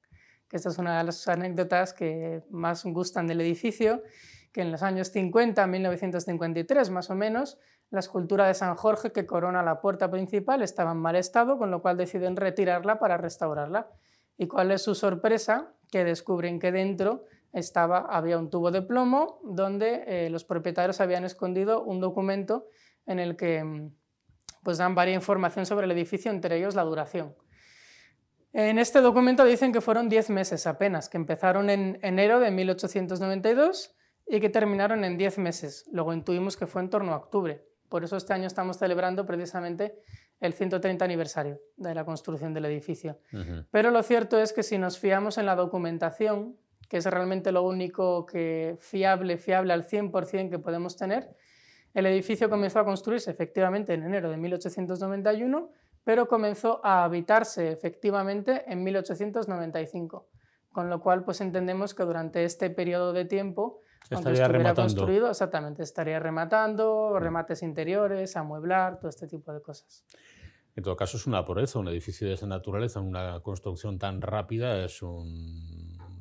Esta 0.51 0.69
es 0.69 0.77
una 0.77 0.99
de 0.99 1.03
las 1.05 1.27
anécdotas 1.27 1.93
que 1.93 2.43
más 2.51 2.83
gustan 2.85 3.25
del 3.25 3.41
edificio, 3.41 4.03
que 4.51 4.61
en 4.61 4.71
los 4.71 4.83
años 4.83 5.07
50, 5.07 5.65
1953 5.65 6.91
más 6.91 7.09
o 7.09 7.15
menos, 7.15 7.57
la 7.89 7.99
escultura 7.99 8.47
de 8.47 8.53
San 8.53 8.75
Jorge 8.75 9.11
que 9.11 9.25
corona 9.25 9.63
la 9.63 9.81
puerta 9.81 10.11
principal 10.11 10.61
estaba 10.61 10.91
en 10.91 10.97
mal 10.97 11.15
estado, 11.15 11.57
con 11.57 11.71
lo 11.71 11.81
cual 11.81 11.97
deciden 11.97 12.35
retirarla 12.35 12.99
para 12.99 13.17
restaurarla. 13.17 13.89
¿Y 14.37 14.47
cuál 14.47 14.71
es 14.71 14.83
su 14.83 14.93
sorpresa? 14.93 15.73
Que 15.93 16.03
descubren 16.03 16.57
que 16.57 16.71
dentro 16.71 17.25
estaba, 17.51 17.99
había 18.09 18.39
un 18.39 18.49
tubo 18.49 18.71
de 18.71 18.81
plomo 18.81 19.39
donde 19.43 20.03
eh, 20.07 20.29
los 20.31 20.43
propietarios 20.43 20.99
habían 20.99 21.23
escondido 21.23 21.83
un 21.83 21.99
documento 21.99 22.65
en 23.05 23.19
el 23.19 23.35
que 23.35 23.63
mm, 23.63 23.93
pues, 24.63 24.79
dan 24.79 24.95
varias 24.95 25.17
información 25.17 25.67
sobre 25.67 25.85
el 25.85 25.91
edificio, 25.91 26.31
entre 26.31 26.57
ellos 26.57 26.73
la 26.73 26.81
duración. 26.81 27.35
En 28.53 28.79
este 28.79 29.01
documento 29.01 29.45
dicen 29.45 29.71
que 29.71 29.81
fueron 29.81 30.09
10 30.09 30.31
meses 30.31 30.65
apenas, 30.65 31.09
que 31.09 31.17
empezaron 31.17 31.69
en 31.69 31.99
enero 32.01 32.39
de 32.39 32.49
1892 32.49 33.95
y 34.25 34.39
que 34.39 34.49
terminaron 34.49 35.03
en 35.03 35.15
10 35.19 35.37
meses. 35.37 35.87
Luego 35.91 36.11
intuimos 36.11 36.57
que 36.57 36.65
fue 36.65 36.81
en 36.81 36.89
torno 36.89 37.13
a 37.13 37.17
octubre. 37.17 37.67
Por 37.87 38.03
eso 38.03 38.17
este 38.17 38.33
año 38.33 38.47
estamos 38.47 38.79
celebrando 38.79 39.27
precisamente 39.27 40.01
el 40.43 40.51
130 40.51 41.05
aniversario 41.05 41.61
de 41.77 41.95
la 41.95 42.03
construcción 42.03 42.53
del 42.53 42.65
edificio. 42.65 43.17
Pero 43.71 43.91
lo 43.91 44.03
cierto 44.03 44.37
es 44.37 44.51
que 44.51 44.61
si 44.61 44.77
nos 44.77 44.99
fiamos 44.99 45.37
en 45.37 45.45
la 45.45 45.55
documentación, 45.55 46.57
que 46.89 46.97
es 46.97 47.05
realmente 47.05 47.53
lo 47.53 47.63
único 47.63 48.25
que 48.25 48.75
fiable, 48.81 49.37
fiable 49.37 49.71
al 49.71 49.87
100% 49.87 50.49
que 50.49 50.59
podemos 50.59 50.97
tener, 50.97 51.33
el 51.93 52.05
edificio 52.07 52.49
comenzó 52.49 52.79
a 52.79 52.85
construirse 52.85 53.31
efectivamente 53.31 53.93
en 53.93 54.03
enero 54.03 54.29
de 54.29 54.35
1891, 54.35 55.71
pero 56.03 56.27
comenzó 56.27 56.81
a 56.83 57.05
habitarse 57.05 57.71
efectivamente 57.71 58.65
en 58.67 58.83
1895. 58.83 60.27
Con 60.73 60.89
lo 60.89 60.99
cual, 60.99 61.23
pues 61.23 61.39
entendemos 61.39 61.93
que 61.93 62.03
durante 62.03 62.43
este 62.43 62.69
periodo 62.69 63.13
de 63.13 63.23
tiempo 63.23 63.79
estaría 64.09 64.47
rematando. 64.49 64.81
construido, 64.81 65.29
exactamente, 65.29 65.83
estaría 65.83 66.19
rematando, 66.19 67.17
remates 67.17 67.63
interiores, 67.63 68.35
amueblar, 68.35 68.99
todo 68.99 69.09
este 69.09 69.27
tipo 69.27 69.53
de 69.53 69.61
cosas. 69.61 70.03
En 70.75 70.83
todo 70.83 70.95
caso, 70.95 71.17
es 71.17 71.27
una 71.27 71.45
proeza, 71.45 71.79
un 71.79 71.87
edificio 71.87 72.27
de 72.27 72.33
esa 72.33 72.47
naturaleza, 72.47 72.99
una 72.99 73.39
construcción 73.41 73.99
tan 73.99 74.21
rápida, 74.21 74.83
es 74.83 75.01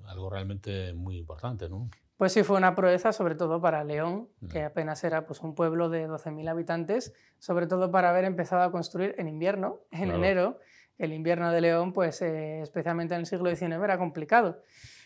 algo 0.06 0.30
realmente 0.30 0.92
muy 0.92 1.16
importante, 1.16 1.68
¿no? 1.68 1.88
Pues 2.22 2.34
sí, 2.34 2.44
fue 2.44 2.56
una 2.56 2.76
proeza, 2.76 3.12
sobre 3.12 3.34
todo 3.34 3.60
para 3.60 3.82
León, 3.82 4.28
que 4.48 4.62
apenas 4.62 5.02
era 5.02 5.26
pues, 5.26 5.40
un 5.40 5.56
pueblo 5.56 5.88
de 5.88 6.08
12.000 6.08 6.48
habitantes, 6.50 7.12
sobre 7.38 7.66
todo 7.66 7.90
para 7.90 8.10
haber 8.10 8.24
empezado 8.24 8.62
a 8.62 8.70
construir 8.70 9.16
en 9.18 9.26
invierno, 9.26 9.80
en 9.90 10.12
enero. 10.12 10.60
El 10.98 11.12
invierno 11.14 11.50
de 11.50 11.60
León, 11.60 11.92
pues 11.92 12.22
eh, 12.22 12.60
especialmente 12.60 13.14
en 13.14 13.20
el 13.20 13.26
siglo 13.26 13.50
XIX, 13.50 13.72
era 13.82 13.98
complicado. 13.98 14.60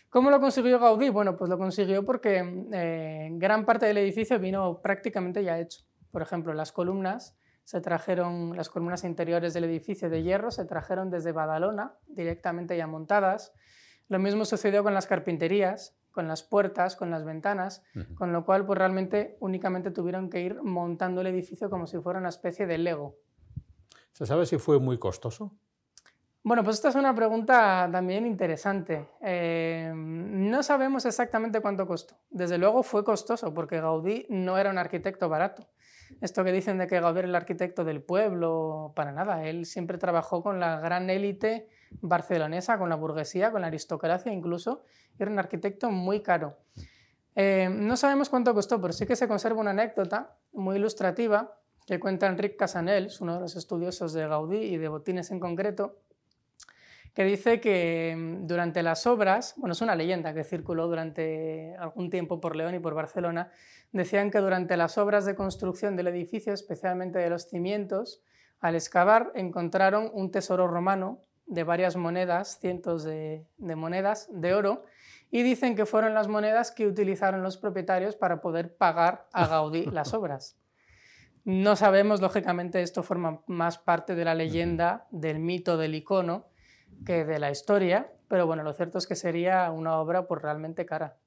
¿Cómo 0.09 0.29
lo 0.29 0.39
consiguió 0.39 0.79
Gaudí? 0.79 1.09
Bueno, 1.09 1.35
pues 1.35 1.49
lo 1.49 1.57
consiguió 1.57 2.05
porque 2.05 2.67
eh, 2.71 3.29
gran 3.31 3.65
parte 3.65 3.87
del 3.87 3.97
edificio 3.97 4.37
vino 4.37 4.79
prácticamente 4.81 5.43
ya 5.43 5.59
hecho. 5.59 5.81
Por 6.11 6.21
ejemplo, 6.21 6.53
las 6.53 6.71
columnas 6.71 7.35
se 7.67 7.81
trajeron, 7.81 8.55
las 8.55 8.69
columnas 8.69 9.03
interiores 9.03 9.53
del 9.53 9.65
edificio 9.65 10.09
de 10.09 10.23
hierro 10.23 10.51
se 10.51 10.63
trajeron 10.63 11.09
desde 11.09 11.33
Badalona, 11.33 11.97
directamente 12.07 12.77
ya 12.77 12.87
montadas. 12.87 13.51
Lo 14.07 14.19
mismo 14.19 14.45
sucedió 14.45 14.83
con 14.83 14.93
las 14.93 15.05
carpinterías, 15.05 15.93
con 16.11 16.29
las 16.29 16.43
puertas, 16.43 16.95
con 16.95 17.11
las 17.11 17.25
ventanas, 17.25 17.83
con 18.15 18.31
lo 18.31 18.45
cual 18.45 18.65
pues 18.65 18.79
realmente 18.79 19.35
únicamente 19.41 19.91
tuvieron 19.91 20.29
que 20.29 20.39
ir 20.39 20.63
montando 20.63 21.19
el 21.19 21.27
edificio 21.27 21.69
como 21.69 21.87
si 21.87 21.97
fuera 21.99 22.19
una 22.19 22.29
especie 22.29 22.67
de 22.67 22.77
Lego. 22.77 23.17
¿Se 24.13 24.25
sabe 24.25 24.45
si 24.45 24.57
fue 24.57 24.79
muy 24.79 24.97
costoso? 24.97 25.51
Bueno, 26.43 26.63
pues 26.63 26.77
esta 26.77 26.87
es 26.87 26.95
una 26.95 27.13
pregunta 27.13 27.89
también 27.91 28.25
interesante. 28.25 29.09
Eh, 29.19 29.91
no 29.93 30.63
sabemos 30.63 31.05
exactamente 31.05 31.59
cuánto 31.59 31.85
costó. 31.85 32.15
Desde 32.29 32.57
luego 32.57 32.81
fue 32.81 33.03
costoso 33.03 33.53
porque 33.53 33.81
Gaudí 33.81 34.25
no 34.29 34.57
era 34.57 34.69
un 34.69 34.77
arquitecto 34.77 35.27
barato. 35.27 35.67
Esto 36.21 36.43
que 36.43 36.51
dicen 36.51 36.77
de 36.77 36.87
que 36.87 36.99
Gaudí 36.99 37.19
era 37.19 37.27
el 37.27 37.35
arquitecto 37.35 37.83
del 37.83 38.01
pueblo, 38.01 38.93
para 38.95 39.11
nada. 39.11 39.45
Él 39.45 39.65
siempre 39.65 39.97
trabajó 39.97 40.41
con 40.41 40.59
la 40.59 40.79
gran 40.79 41.09
élite 41.09 41.67
barcelonesa, 42.01 42.77
con 42.77 42.89
la 42.89 42.95
burguesía, 42.95 43.51
con 43.51 43.61
la 43.61 43.67
aristocracia 43.67 44.31
incluso. 44.31 44.83
Era 45.19 45.31
un 45.31 45.39
arquitecto 45.39 45.91
muy 45.91 46.21
caro. 46.21 46.57
Eh, 47.35 47.69
no 47.71 47.95
sabemos 47.97 48.29
cuánto 48.29 48.53
costó, 48.53 48.81
pero 48.81 48.93
sí 48.93 49.05
que 49.05 49.15
se 49.15 49.27
conserva 49.27 49.61
una 49.61 49.71
anécdota 49.71 50.35
muy 50.53 50.77
ilustrativa 50.77 51.57
que 51.85 51.99
cuenta 51.99 52.27
Enric 52.27 52.57
Casanels, 52.57 53.21
uno 53.21 53.35
de 53.35 53.39
los 53.41 53.55
estudiosos 53.55 54.11
de 54.11 54.27
Gaudí 54.27 54.57
y 54.57 54.77
de 54.77 54.89
Botines 54.89 55.31
en 55.31 55.39
concreto, 55.39 55.99
que 57.17 57.23
dice 57.23 57.59
que 57.59 58.13
mm, 58.15 58.45
durante 58.45 58.83
las 58.83 59.07
obras, 59.07 59.55
bueno, 59.57 59.73
es 59.73 59.81
una 59.81 59.95
leyenda 59.95 60.35
que 60.35 60.43
circuló 60.43 60.85
durante 60.85 61.75
algún 61.79 62.11
tiempo 62.11 62.39
por 62.39 62.55
León 62.55 62.75
y 62.75 62.79
por 62.79 62.93
Barcelona, 62.93 63.49
decían 63.91 64.29
que 64.29 64.37
durante 64.37 64.77
las 64.77 64.99
obras 64.99 65.25
de 65.25 65.33
construcción 65.33 65.95
del 65.95 66.09
edificio, 66.09 66.53
especialmente 66.53 67.17
de 67.17 67.31
los 67.31 67.49
cimientos, 67.49 68.21
al 68.59 68.75
excavar 68.75 69.31
encontraron 69.33 70.11
un 70.13 70.29
tesoro 70.29 70.67
romano 70.67 71.23
de 71.47 71.63
varias 71.63 71.95
monedas, 71.95 72.59
cientos 72.59 73.03
de, 73.03 73.47
monedas 73.57 74.29
de 74.31 74.53
oro, 74.53 74.85
y 75.31 75.41
dicen 75.41 75.75
que 75.75 75.87
fueron 75.87 76.13
las 76.13 76.27
monedas 76.27 76.69
que 76.69 76.85
utilizaron 76.85 77.41
los 77.41 77.57
propietarios 77.57 78.15
para 78.15 78.41
poder 78.41 78.77
pagar 78.77 79.27
a 79.33 79.47
Gaudí 79.47 79.85
las 79.91 80.13
obras. 80.13 80.59
No 81.45 81.75
sabemos, 81.77 82.21
lógicamente, 82.21 82.83
esto 82.83 83.01
forma 83.01 83.41
más 83.47 83.79
parte 83.79 84.13
de 84.13 84.23
la 84.23 84.35
leyenda, 84.35 85.07
del 85.09 85.39
mito, 85.39 85.77
del 85.77 85.95
icono, 85.95 86.45
que 87.05 87.25
de 87.25 87.39
la 87.39 87.51
historia, 87.51 88.11
pero 88.27 88.45
bueno, 88.47 88.63
lo 88.63 88.73
cierto 88.73 88.97
es 88.97 89.07
que 89.07 89.15
sería 89.15 89.71
una 89.71 89.97
obra 89.97 90.27
pues, 90.27 90.41
realmente 90.41 90.85
cara. 90.85 91.17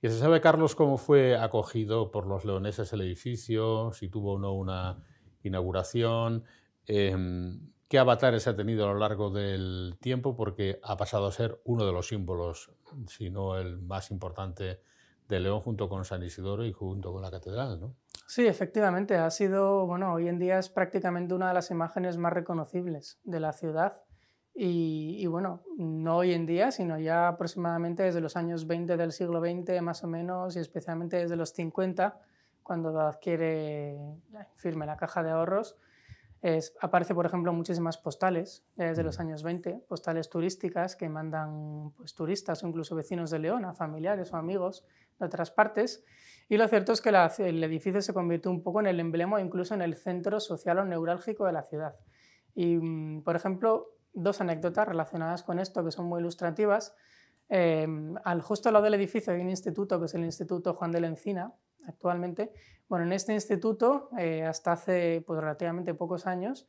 ¿Y 0.00 0.08
se 0.08 0.18
sabe, 0.18 0.40
Carlos, 0.40 0.74
cómo 0.74 0.96
fue 0.96 1.36
acogido 1.36 2.10
por 2.10 2.26
los 2.26 2.44
leoneses 2.44 2.92
el 2.92 3.00
edificio, 3.00 3.92
si 3.92 4.08
tuvo 4.08 4.34
o 4.34 4.38
no 4.38 4.52
una 4.54 5.02
inauguración? 5.42 6.44
Em, 6.86 7.72
¿Qué 7.88 7.98
avatares 7.98 8.46
ha 8.46 8.54
tenido 8.54 8.84
a 8.84 8.92
lo 8.92 8.98
largo 8.98 9.30
del 9.30 9.96
tiempo? 10.00 10.36
Porque 10.36 10.78
ha 10.82 10.96
pasado 10.96 11.26
a 11.26 11.32
ser 11.32 11.60
uno 11.64 11.84
de 11.84 11.92
los 11.92 12.08
símbolos, 12.08 12.70
si 13.08 13.30
no 13.30 13.56
el 13.56 13.78
más 13.78 14.10
importante 14.10 14.80
de 15.28 15.40
León, 15.40 15.60
junto 15.60 15.88
con 15.88 16.04
San 16.04 16.22
Isidoro 16.22 16.64
y 16.64 16.72
junto 16.72 17.12
con 17.12 17.22
la 17.22 17.30
catedral, 17.30 17.80
¿no? 17.80 17.94
Sí, 18.26 18.46
efectivamente, 18.46 19.16
ha 19.16 19.30
sido, 19.30 19.86
bueno, 19.86 20.12
hoy 20.12 20.28
en 20.28 20.38
día 20.38 20.58
es 20.58 20.68
prácticamente 20.68 21.34
una 21.34 21.48
de 21.48 21.54
las 21.54 21.70
imágenes 21.70 22.18
más 22.18 22.32
reconocibles 22.32 23.18
de 23.24 23.40
la 23.40 23.52
ciudad 23.52 24.04
y, 24.60 25.24
bueno, 25.26 25.62
no 25.76 26.16
hoy 26.16 26.32
en 26.32 26.44
día, 26.44 26.72
sino 26.72 26.98
ya 26.98 27.28
aproximadamente 27.28 28.02
desde 28.02 28.20
los 28.20 28.36
años 28.36 28.66
20 28.66 28.96
del 28.96 29.12
siglo 29.12 29.40
XX 29.40 29.80
más 29.82 30.02
o 30.02 30.08
menos 30.08 30.56
y 30.56 30.58
especialmente 30.58 31.16
desde 31.16 31.36
los 31.36 31.50
50, 31.50 32.20
cuando 32.64 32.90
lo 32.90 33.02
adquiere 33.02 33.96
firme 34.56 34.84
la 34.84 34.96
caja 34.96 35.22
de 35.22 35.30
ahorros, 35.30 35.76
aparece, 36.80 37.14
por 37.14 37.24
ejemplo, 37.24 37.52
muchísimas 37.52 37.98
postales 37.98 38.64
desde 38.74 39.04
los 39.04 39.20
años 39.20 39.44
20, 39.44 39.84
postales 39.88 40.28
turísticas 40.28 40.96
que 40.96 41.08
mandan 41.08 41.92
pues, 41.92 42.14
turistas 42.14 42.64
o 42.64 42.66
incluso 42.66 42.96
vecinos 42.96 43.30
de 43.30 43.38
León, 43.38 43.64
a 43.64 43.74
familiares 43.74 44.32
o 44.32 44.36
amigos 44.36 44.84
de 45.20 45.26
otras 45.26 45.52
partes. 45.52 46.04
Y 46.48 46.56
lo 46.56 46.66
cierto 46.66 46.92
es 46.92 47.00
que 47.00 47.10
el 47.10 47.62
edificio 47.62 48.02
se 48.02 48.12
convirtió 48.12 48.50
un 48.50 48.64
poco 48.64 48.80
en 48.80 48.88
el 48.88 48.98
emblema 48.98 49.40
incluso 49.40 49.74
en 49.74 49.82
el 49.82 49.94
centro 49.94 50.40
social 50.40 50.78
o 50.78 50.84
neurálgico 50.84 51.46
de 51.46 51.52
la 51.52 51.62
ciudad. 51.62 51.94
Y, 52.56 52.76
mm, 52.76 53.22
por 53.22 53.36
ejemplo, 53.36 53.97
dos 54.22 54.40
anécdotas 54.40 54.86
relacionadas 54.88 55.42
con 55.42 55.58
esto 55.58 55.84
que 55.84 55.90
son 55.90 56.06
muy 56.06 56.20
ilustrativas. 56.20 56.94
Em, 57.48 58.14
al 58.24 58.42
justo 58.42 58.68
al 58.68 58.74
lado 58.74 58.84
del 58.84 58.94
edificio 58.94 59.32
hay 59.32 59.40
un 59.40 59.50
instituto 59.50 59.98
que 59.98 60.06
es 60.06 60.14
el 60.14 60.24
Instituto 60.24 60.74
Juan 60.74 60.92
de 60.92 61.00
la 61.00 61.06
Encina, 61.06 61.52
actualmente. 61.86 62.52
Bueno, 62.88 63.06
en 63.06 63.12
este 63.12 63.32
instituto, 63.32 64.10
eh, 64.18 64.44
hasta 64.44 64.72
hace 64.72 65.22
pues, 65.26 65.40
relativamente 65.40 65.94
pocos 65.94 66.26
años, 66.26 66.68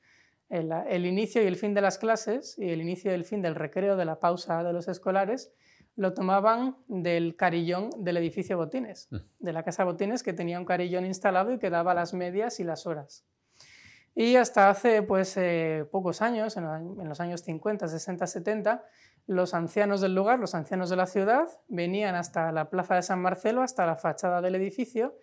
el, 0.50 0.72
el, 0.72 1.06
inicio 1.06 1.44
y 1.44 1.46
el 1.46 1.56
fin 1.56 1.74
de 1.74 1.82
las 1.82 1.98
clases 1.98 2.58
y 2.58 2.70
el 2.70 2.82
inicio 2.82 3.12
y 3.12 3.14
el 3.14 3.26
fin 3.26 3.42
del 3.42 3.56
recreo, 3.56 3.96
de 3.98 4.06
la 4.06 4.20
pausa 4.20 4.64
de 4.64 4.74
los 4.74 4.88
escolares, 4.88 5.54
lo 5.96 6.14
tomaban 6.14 6.78
del 6.88 7.36
carillón 7.36 7.90
del 7.98 8.18
edificio 8.18 8.58
Botines, 8.58 9.10
mm. 9.12 9.18
de 9.40 9.54
la 9.54 9.64
casa 9.64 9.84
Botines, 9.84 10.24
que 10.24 10.34
tenía 10.34 10.58
un 10.58 10.66
carillón 10.66 11.06
instalado 11.06 11.52
y 11.52 11.60
que 11.60 11.70
daba 11.70 11.94
las 11.94 12.14
medias 12.14 12.60
y 12.60 12.64
las 12.64 12.88
horas. 12.88 13.26
Y 14.16 14.36
hasta 14.36 14.70
hace 14.70 15.02
pues, 15.02 15.38
eh, 15.38 15.88
pocos 15.92 16.22
años, 16.22 16.58
en 16.58 17.08
los 17.08 17.20
años 17.20 17.42
50, 17.42 17.88
60, 17.88 18.28
70, 18.28 18.84
los 19.28 19.54
ancianos 19.54 20.02
del 20.02 20.16
lugar, 20.16 20.40
los 20.40 20.56
ancianos 20.56 20.90
de 20.90 20.96
la 20.96 21.06
ciudad, 21.06 21.48
venían 21.68 22.16
hasta 22.16 22.52
la 22.52 22.70
plaza 22.70 22.96
de 22.96 23.04
San 23.04 23.22
Marcelo, 23.22 23.62
hasta 23.62 23.86
la 23.86 23.96
fachada 23.96 24.42
del 24.42 24.56
edificio, 24.56 25.16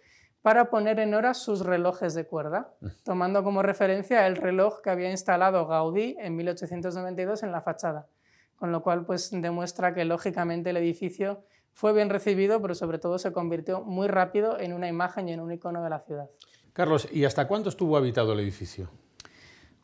para 0.43 0.71
poner 0.71 1.01
en 1.01 1.13
hora 1.13 1.35
sus 1.35 1.67
relojes 1.67 2.15
de 2.15 2.25
cuerda, 2.25 2.73
mm. 2.81 2.87
tomando 3.05 3.43
como 3.43 3.63
referencia 3.63 4.27
el 4.29 4.37
reloj 4.37 4.81
que 4.81 4.91
había 4.91 5.11
instalado 5.11 5.67
Gaudí 5.67 6.17
en 6.21 6.37
1892 6.37 7.43
en 7.43 7.51
la 7.51 7.63
fachada. 7.63 8.07
Con 8.55 8.71
lo 8.71 8.83
cual, 8.83 9.05
pues 9.05 9.31
demuestra 9.33 9.93
que 9.93 10.05
lógicamente 10.05 10.71
el 10.71 10.77
edificio 10.77 11.43
fue 11.73 11.93
bien 11.93 12.09
recibido, 12.09 12.63
pero 12.63 12.77
sobre 12.77 12.99
todo 12.99 13.19
se 13.19 13.33
convirtió 13.33 13.83
muy 13.83 14.07
rápido 14.07 14.59
en 14.61 14.73
una 14.73 14.89
imagen 14.89 15.29
y 15.29 15.33
en 15.33 15.41
un 15.41 15.53
icono 15.53 15.83
de 15.83 15.91
la 15.91 15.99
ciudad. 15.99 16.31
Carlos, 16.77 17.09
¿y 17.11 17.25
hasta 17.25 17.49
cuándo 17.49 17.71
estuvo 17.71 17.97
habitado 17.97 18.35
el 18.35 18.41
edificio? 18.41 18.91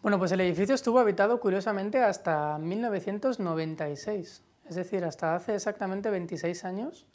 Bueno, 0.02 0.18
pues 0.18 0.30
el 0.32 0.42
edificio 0.42 0.74
estuvo 0.74 0.98
habitado 0.98 1.40
curiosamente 1.40 1.98
hasta 2.02 2.58
1996, 2.58 4.42
es 4.68 4.74
decir, 4.74 5.02
hasta 5.02 5.34
hace 5.34 5.54
exactamente 5.54 6.10
26 6.10 6.66
años, 6.66 7.06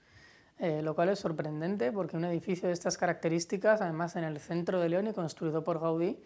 eh, 0.57 0.81
lo 0.81 0.96
cual 0.96 1.10
es 1.10 1.19
sorprendente 1.19 1.91
porque 1.91 2.17
un 2.17 2.25
edificio 2.25 2.69
de 2.69 2.74
estas 2.74 2.98
características, 2.98 3.79
además 3.79 4.15
en 4.15 4.24
el 4.24 4.39
centro 4.39 4.79
de 4.79 4.89
León 4.89 5.05
y 5.10 5.13
construido 5.13 5.63
por 5.63 5.79
Gaudí, 5.79 6.24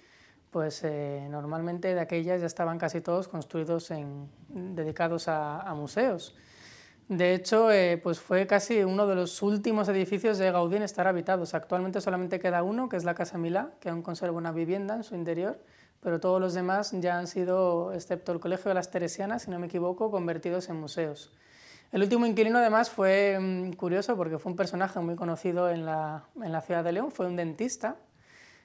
pues 0.49 0.85
eh, 0.85 1.27
normalmente 1.29 1.93
de 1.93 1.99
aquellas 1.99 2.39
ya 2.39 2.47
estaban 2.47 2.77
casi 2.77 3.01
todos 3.01 3.27
construidos 3.27 3.91
en, 3.91 4.29
dedicados 4.47 5.27
a 5.27 5.73
museos. 5.75 6.37
De 7.11 7.33
hecho, 7.33 7.69
eh, 7.73 7.99
pues 8.01 8.21
fue 8.21 8.47
casi 8.47 8.83
uno 8.85 9.05
de 9.05 9.15
los 9.15 9.41
últimos 9.41 9.89
edificios 9.89 10.37
de 10.37 10.49
Gaudí 10.49 10.77
en 10.77 10.83
estar 10.83 11.07
habitados. 11.07 11.53
Actualmente 11.53 11.99
solamente 11.99 12.39
queda 12.39 12.63
uno, 12.63 12.87
que 12.87 12.95
es 12.95 13.03
la 13.03 13.15
Casa 13.15 13.37
Milá, 13.37 13.71
que 13.81 13.89
aún 13.89 14.01
conserva 14.01 14.37
una 14.37 14.53
vivienda 14.53 14.95
en 14.95 15.03
su 15.03 15.15
interior, 15.15 15.59
pero 15.99 16.21
todos 16.21 16.39
los 16.39 16.53
demás 16.53 16.93
ya 16.93 17.19
han 17.19 17.27
sido, 17.27 17.91
excepto 17.91 18.31
el 18.31 18.39
Colegio 18.39 18.69
de 18.69 18.75
las 18.75 18.91
Teresianas, 18.91 19.41
si 19.41 19.51
no 19.51 19.59
me 19.59 19.65
equivoco, 19.65 20.09
convertidos 20.09 20.69
en 20.69 20.77
museos. 20.77 21.33
El 21.91 22.01
último 22.01 22.25
inquilino 22.25 22.59
además 22.59 22.89
fue 22.89 23.37
mm, 23.37 23.73
curioso 23.73 24.15
porque 24.15 24.39
fue 24.39 24.53
un 24.53 24.55
personaje 24.55 24.97
muy 25.01 25.17
conocido 25.17 25.69
en 25.69 25.85
la, 25.85 26.23
en 26.41 26.53
la 26.53 26.61
ciudad 26.61 26.81
de 26.81 26.93
León, 26.93 27.11
fue 27.11 27.27
un 27.27 27.35
dentista, 27.35 27.97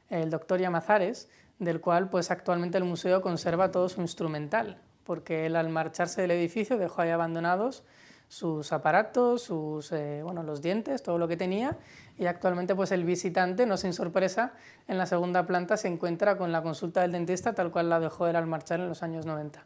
el 0.09 0.31
doctor 0.31 0.61
Yamazares, 0.61 1.29
del 1.59 1.81
cual 1.81 2.11
pues 2.11 2.31
actualmente 2.31 2.79
el 2.79 2.85
museo 2.85 3.23
conserva 3.23 3.73
todo 3.73 3.89
su 3.89 4.01
instrumental, 4.03 4.81
porque 5.03 5.47
él 5.47 5.57
al 5.57 5.69
marcharse 5.69 6.21
del 6.21 6.31
edificio 6.31 6.79
dejó 6.79 7.03
ahí 7.03 7.11
abandonados 7.11 7.83
sus 8.29 8.73
aparatos, 8.73 9.43
sus, 9.43 9.93
eh, 9.93 10.21
bueno, 10.23 10.43
los 10.43 10.63
dientes, 10.63 11.03
todo 11.03 11.19
lo 11.19 11.29
que 11.29 11.37
tenía 11.37 11.77
y 12.19 12.27
actualmente 12.27 12.75
pues 12.75 12.93
el 12.93 13.05
visitante, 13.05 13.67
no 13.67 13.77
sin 13.77 13.93
sorpresa, 13.93 14.55
en 14.89 14.99
la 14.99 15.07
segunda 15.07 15.47
planta 15.47 15.77
se 15.77 15.89
encuentra 15.89 16.37
con 16.37 16.53
la 16.53 16.63
consulta 16.63 17.03
del 17.03 17.13
dentista 17.13 17.55
tal 17.55 17.71
cual 17.71 17.89
la 17.89 18.01
dejó 18.01 18.27
él 18.27 18.37
al 18.37 18.47
marchar 18.47 18.81
en 18.81 18.89
los 18.89 19.03
años 19.03 19.27
90. 19.27 19.65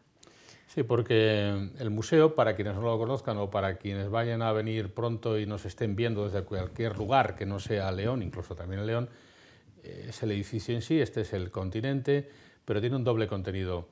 Sí, 0.67 0.85
porque 0.85 1.71
el 1.79 1.91
museo, 1.91 2.37
para 2.37 2.55
quienes 2.55 2.77
no 2.77 2.83
lo 2.83 2.97
conozcan 2.97 3.39
o 3.39 3.51
para 3.51 3.77
quienes 3.77 4.09
vayan 4.09 4.41
a 4.41 4.53
venir 4.53 4.95
pronto 4.95 5.37
y 5.37 5.45
nos 5.45 5.65
estén 5.65 5.97
viendo 5.97 6.25
desde 6.25 6.45
cualquier 6.45 6.97
lugar 6.97 7.35
que 7.35 7.45
no 7.45 7.59
sea 7.59 7.91
León, 7.91 8.23
incluso 8.23 8.55
también 8.55 8.87
León, 8.87 9.09
eh, 9.83 10.07
es 10.11 10.23
el 10.23 10.31
edificio 10.31 10.73
en 10.75 10.83
sí, 10.83 11.01
este 11.01 11.23
es 11.23 11.33
el 11.33 11.51
continente, 11.51 12.31
pero 12.65 12.81
tiene 12.81 12.95
un 12.95 13.03
doble 13.03 13.27
contenido. 13.27 13.89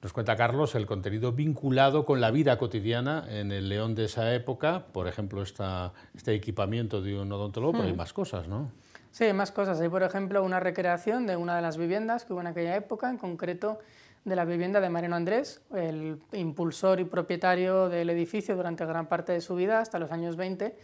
Nos 0.00 0.12
cuenta 0.12 0.36
Carlos 0.36 0.76
el 0.76 0.86
contenido 0.86 1.32
vinculado 1.32 2.06
con 2.06 2.20
la 2.20 2.30
vida 2.30 2.56
cotidiana 2.56 3.26
en 3.28 3.50
el 3.50 3.68
León 3.68 3.96
de 3.96 4.04
esa 4.04 4.32
época, 4.32 4.86
por 4.92 5.08
ejemplo, 5.08 5.42
esta, 5.42 5.92
este 6.14 6.34
equipamiento 6.34 7.02
de 7.02 7.18
un 7.18 7.32
odontólogo, 7.32 7.72
pero 7.72 7.84
hay 7.84 7.94
hmm. 7.94 7.96
más 7.96 8.12
cosas, 8.12 8.46
¿no? 8.46 8.70
Sí, 9.10 9.24
hay 9.24 9.32
más 9.32 9.50
cosas. 9.50 9.80
Hay, 9.80 9.88
por 9.88 10.04
ejemplo, 10.04 10.44
una 10.44 10.60
recreación 10.60 11.26
de 11.26 11.34
una 11.34 11.56
de 11.56 11.62
las 11.62 11.76
viviendas 11.76 12.24
que 12.24 12.32
hubo 12.32 12.40
en 12.40 12.46
aquella 12.46 12.76
época, 12.76 13.10
en 13.10 13.18
concreto 13.18 13.80
de 14.24 14.36
la 14.36 14.44
vivienda 14.44 14.80
de 14.80 14.88
Mariano 14.88 15.16
Andrés, 15.16 15.62
el 15.74 16.20
impulsor 16.32 17.00
y 17.00 17.04
propietario 17.04 17.88
del 17.88 18.10
edificio 18.10 18.54
durante 18.54 18.86
gran 18.86 19.06
parte 19.06 19.32
de 19.32 19.40
su 19.40 19.56
vida, 19.56 19.80
hasta 19.80 19.98
los 19.98 20.12
años 20.12 20.36
20, 20.36 20.76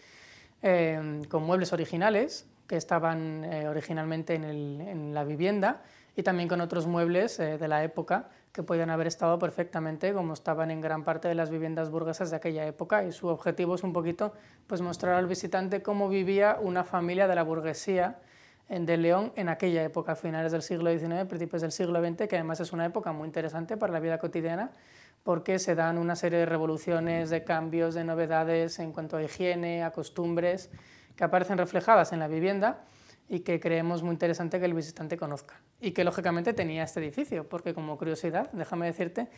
eh, 0.62 1.22
con 1.29 1.44
muebles 1.44 1.72
originales 1.72 2.48
que 2.66 2.77
estaban 2.77 3.44
eh, 3.44 3.68
originalmente 3.68 4.35
en, 4.35 4.44
en, 4.44 5.14
la 5.14 5.22
vivienda 5.22 5.83
y 6.16 6.22
también 6.22 6.48
con 6.48 6.61
otros 6.61 6.87
muebles 6.87 7.38
eh, 7.40 7.59
de 7.59 7.68
la 7.68 7.83
época 7.83 8.29
que 8.53 8.62
podían 8.62 8.90
haber 8.90 9.07
estado 9.07 9.38
perfectamente 9.38 10.12
como 10.12 10.33
estaban 10.33 10.70
en 10.70 10.81
gran 10.81 11.03
parte 11.03 11.27
de 11.27 11.35
las 11.35 11.50
viviendas 11.50 11.90
burguesas 11.90 12.31
de 12.31 12.37
aquella 12.37 12.66
época. 12.66 13.05
Y 13.05 13.12
su 13.12 13.27
objetivo 13.27 13.74
es 13.74 13.83
un 13.83 13.92
poquito 13.92 14.33
pues 14.66 14.81
mostrar 14.81 15.14
al 15.14 15.27
visitante 15.27 15.83
cómo 15.83 16.09
vivía 16.09 16.59
una 16.61 16.85
familia 16.85 17.27
de 17.27 17.35
la 17.35 17.42
burguesía 17.42 18.20
de 18.68 18.96
León 18.96 19.33
en 19.37 19.48
aquella 19.48 19.83
época, 19.83 20.14
finales 20.14 20.53
del 20.53 20.62
siglo 20.62 20.90
XIX, 20.90 21.27
principios 21.29 21.62
del 21.62 21.72
siglo 21.72 22.00
XX, 22.00 22.29
que 22.29 22.37
además 22.37 22.61
es 22.61 22.72
una 22.72 22.87
época 22.87 23.12
muy 23.12 23.27
interesante 23.27 23.77
para 23.77 23.92
la 23.92 24.00
vida 24.00 24.18
cotidiana 24.18 24.70
porque 25.24 25.59
se 25.59 25.74
dan 25.74 25.98
una 25.98 26.16
serie 26.16 26.38
de 26.38 26.46
revoluciones, 26.46 27.31
de 27.31 27.44
cambios, 27.44 27.94
de 27.94 28.05
novedades 28.05 28.79
en 28.79 28.92
cuanto 28.92 29.16
a 29.16 29.22
higiene, 29.22 29.83
a 29.83 29.90
costumbres, 29.90 30.70
que 31.16 31.24
aparecen 31.24 31.59
reflejadas 31.59 32.12
en 32.12 32.20
la 32.20 32.29
vivienda 32.29 32.85
y 33.28 33.40
que 33.40 33.58
creemos 33.60 34.02
muy 34.02 34.12
interesante 34.12 34.58
que 34.58 34.66
el 34.66 34.74
visitante 34.74 35.16
conozca. 35.16 35.60
Y 35.80 35.92
que 35.92 36.04
lógicamente 36.04 36.52
tenía 36.52 36.84
este 36.84 37.00
edificio, 37.00 37.48
porque 37.48 37.74
como 37.74 37.96
curiosidad, 37.96 38.50
déjame 38.52 38.87
decirte 38.87 39.28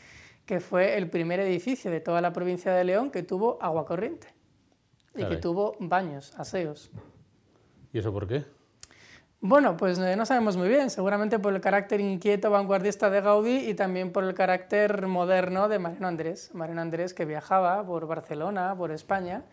que 0.45 0.61
fue 0.61 0.97
el 0.97 1.09
primer 1.09 1.41
edificio 1.41 1.91
de 1.91 2.01
toda 2.01 2.21
la 2.21 2.33
provincia 2.33 2.73
de 2.73 2.85
León 2.85 3.11
que 3.11 3.23
tuvo 3.23 3.59
agua 3.61 3.87
corriente 3.87 4.29
y 5.15 5.25
que 5.25 5.37
tuvo 5.37 5.77
baños, 5.81 6.33
aseos. 6.37 6.91
¿Y 7.93 7.99
eso 7.99 8.13
por 8.13 8.29
qué? 8.29 8.45
Bueno, 9.41 9.77
pues 9.77 9.99
no 9.99 10.27
sabemos 10.27 10.57
muy 10.57 10.69
bien, 10.69 10.91
seguramente 10.91 11.39
por 11.39 11.55
el 11.55 11.61
carácter 11.61 12.01
inquieto 12.01 12.51
vanguardista 12.51 13.11
de 13.11 13.21
Gaudí 13.21 13.69
y 13.69 13.75
también 13.75 14.11
por 14.11 14.25
el 14.25 14.35
carácter 14.35 15.07
moderno 15.07 15.69
de 15.69 15.79
Mariano 15.79 16.09
Andrés. 16.09 16.51
Mariano 16.55 16.81
Andrés 16.81 17.15
que 17.15 17.25
viajaba 17.25 17.85
por 17.87 18.07
Barcelona, 18.07 18.75
por 18.77 18.91
España 18.91 19.45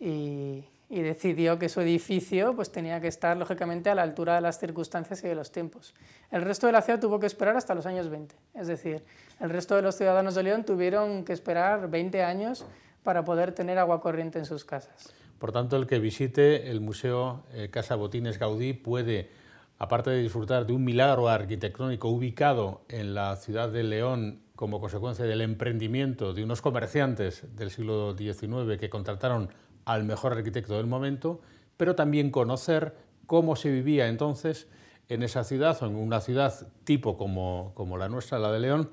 y, 0.00 0.64
y 0.88 1.00
decidió 1.00 1.58
que 1.58 1.68
su 1.68 1.80
edificio 1.80 2.54
pues, 2.54 2.70
tenía 2.70 3.00
que 3.00 3.08
estar 3.08 3.36
lógicamente 3.36 3.90
a 3.90 3.94
la 3.94 4.02
altura 4.02 4.36
de 4.36 4.40
las 4.40 4.58
circunstancias 4.58 5.22
y 5.24 5.28
de 5.28 5.34
los 5.34 5.50
tiempos. 5.50 5.94
El 6.30 6.42
resto 6.42 6.66
de 6.66 6.72
la 6.72 6.82
ciudad 6.82 7.00
tuvo 7.00 7.18
que 7.18 7.26
esperar 7.26 7.56
hasta 7.56 7.74
los 7.74 7.86
años 7.86 8.08
20, 8.08 8.34
es 8.54 8.66
decir, 8.68 9.02
el 9.40 9.50
resto 9.50 9.74
de 9.74 9.82
los 9.82 9.96
ciudadanos 9.96 10.34
de 10.34 10.44
León 10.44 10.64
tuvieron 10.64 11.24
que 11.24 11.32
esperar 11.32 11.90
20 11.90 12.22
años 12.22 12.64
para 13.02 13.24
poder 13.24 13.52
tener 13.52 13.78
agua 13.78 14.00
corriente 14.00 14.38
en 14.38 14.44
sus 14.44 14.64
casas. 14.64 15.12
Por 15.38 15.52
tanto, 15.52 15.76
el 15.76 15.86
que 15.86 15.98
visite 15.98 16.70
el 16.70 16.80
Museo 16.80 17.44
eh, 17.52 17.68
Casa 17.70 17.94
Botines 17.94 18.38
Gaudí 18.38 18.72
puede, 18.72 19.30
aparte 19.78 20.10
de 20.10 20.22
disfrutar 20.22 20.66
de 20.66 20.72
un 20.72 20.84
milagro 20.84 21.28
arquitectónico 21.28 22.08
ubicado 22.08 22.82
en 22.88 23.14
la 23.14 23.36
ciudad 23.36 23.68
de 23.68 23.82
León 23.82 24.40
como 24.54 24.80
consecuencia 24.80 25.26
del 25.26 25.42
emprendimiento 25.42 26.32
de 26.32 26.42
unos 26.42 26.62
comerciantes 26.62 27.44
del 27.56 27.70
siglo 27.70 28.16
XIX 28.16 28.78
que 28.80 28.88
contrataron 28.88 29.50
al 29.86 30.04
mejor 30.04 30.34
arquitecto 30.34 30.76
del 30.76 30.86
momento, 30.86 31.40
pero 31.78 31.94
también 31.94 32.30
conocer 32.30 32.94
cómo 33.26 33.56
se 33.56 33.70
vivía 33.70 34.08
entonces 34.08 34.68
en 35.08 35.22
esa 35.22 35.44
ciudad 35.44 35.80
o 35.82 35.86
en 35.86 35.96
una 35.96 36.20
ciudad 36.20 36.68
tipo 36.84 37.16
como, 37.16 37.72
como 37.74 37.96
la 37.96 38.08
nuestra, 38.08 38.38
la 38.38 38.52
de 38.52 38.60
León. 38.60 38.90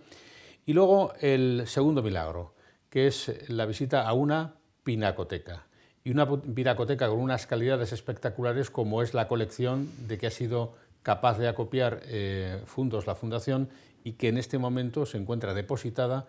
Y 0.65 0.73
luego 0.73 1.13
el 1.19 1.63
segundo 1.65 2.01
milagro, 2.01 2.53
que 2.89 3.08
es 3.08 3.49
la 3.49 3.65
visita 3.65 4.08
a 4.08 4.13
una 4.13 4.56
pinacoteca. 4.84 5.65
Y 6.03 6.12
una 6.12 6.29
pinacoteca 6.29 7.10
con 7.10 7.19
unas 7.19 7.47
calidades 7.47 7.91
espectaculares 7.91 8.69
como 8.69 9.01
es 9.01 9.13
la 9.13 9.27
colección 9.27 9.89
de 10.08 10.17
que 10.17 10.27
ha 10.27 10.32
sido 10.32 10.75
capaz 11.01 11.38
de 11.38 11.47
acopiar 11.47 12.01
eh, 12.06 12.62
fundos 12.65 13.08
la 13.08 13.15
Fundación 13.15 13.69
y 14.03 14.13
que 14.13 14.27
en 14.27 14.38
este 14.38 14.58
momento 14.58 15.06
se 15.06 15.17
encuentra 15.17 15.53
depositada 15.53 16.27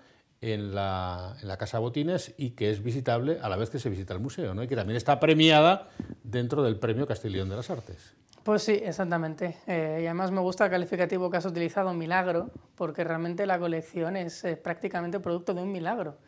en 0.52 0.74
la, 0.74 1.36
Casa 1.58 1.78
Botines 1.78 2.34
y 2.36 2.50
que 2.50 2.70
es 2.70 2.82
visitable 2.82 3.38
a 3.40 3.48
la 3.48 3.56
vez 3.56 3.70
que 3.70 3.78
se 3.78 3.88
visita 3.88 4.12
el 4.12 4.20
museo, 4.20 4.54
¿no? 4.54 4.62
y 4.62 4.68
que 4.68 4.76
también 4.76 4.96
está 4.96 5.18
premiada 5.18 5.88
dentro 6.22 6.62
del 6.62 6.76
Premio 6.76 7.06
Castileón 7.06 7.48
de 7.48 7.56
las 7.56 7.70
Artes. 7.70 8.14
Pues 8.42 8.62
sí, 8.62 8.72
exactamente. 8.72 9.56
Eh, 9.66 10.00
y 10.02 10.04
además 10.04 10.30
me 10.30 10.42
gusta 10.42 10.66
el 10.66 10.70
calificativo 10.70 11.30
que 11.30 11.38
has 11.38 11.46
utilizado, 11.46 11.94
milagro, 11.94 12.50
porque 12.74 13.02
realmente 13.02 13.46
la 13.46 13.58
colección 13.58 14.18
es 14.18 14.44
eh, 14.44 14.56
prácticamente 14.56 15.18
producto 15.18 15.54
de 15.54 15.62
un 15.62 15.72
milagro, 15.72 16.18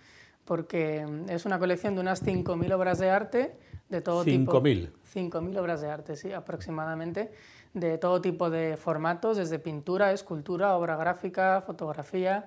porque 0.46 1.04
mm, 1.04 1.28
es 1.28 1.44
una 1.44 1.58
colección 1.58 1.94
de 1.94 2.00
unas 2.00 2.24
5.000 2.24 2.72
obras 2.72 2.98
de 2.98 3.10
arte 3.10 3.56
de 3.90 4.00
todo 4.00 4.24
tipo. 4.24 4.62
5.000. 4.62 4.92
5.000 5.14 5.58
obras 5.58 5.82
de 5.82 5.90
arte, 5.90 6.16
sí, 6.16 6.32
aproximadamente, 6.32 7.32
de 7.74 7.98
todo 7.98 8.22
tipo 8.22 8.48
de 8.48 8.78
formatos, 8.78 9.36
desde 9.36 9.58
pintura, 9.58 10.12
escultura, 10.12 10.74
obra 10.74 10.96
gráfica, 10.96 11.60
fotografía, 11.66 12.46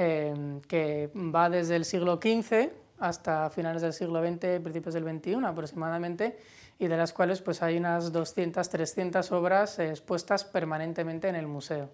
eh, 0.00 0.60
que 0.68 1.10
va 1.12 1.50
desde 1.50 1.74
el 1.74 1.84
siglo 1.84 2.20
XV 2.22 2.70
hasta 3.00 3.50
finales 3.50 3.82
del 3.82 3.92
siglo 3.92 4.22
XX, 4.22 4.60
principios 4.62 4.94
del 4.94 5.02
XXI 5.02 5.44
aproximadamente, 5.44 6.38
y 6.78 6.86
de 6.86 6.96
las 6.96 7.12
cuales 7.12 7.42
pues 7.42 7.62
hay 7.62 7.78
unas 7.78 8.12
200, 8.12 8.68
300 8.68 9.32
obras 9.32 9.80
expuestas 9.80 10.44
permanentemente 10.44 11.26
en 11.26 11.34
el 11.34 11.48
museo. 11.48 11.90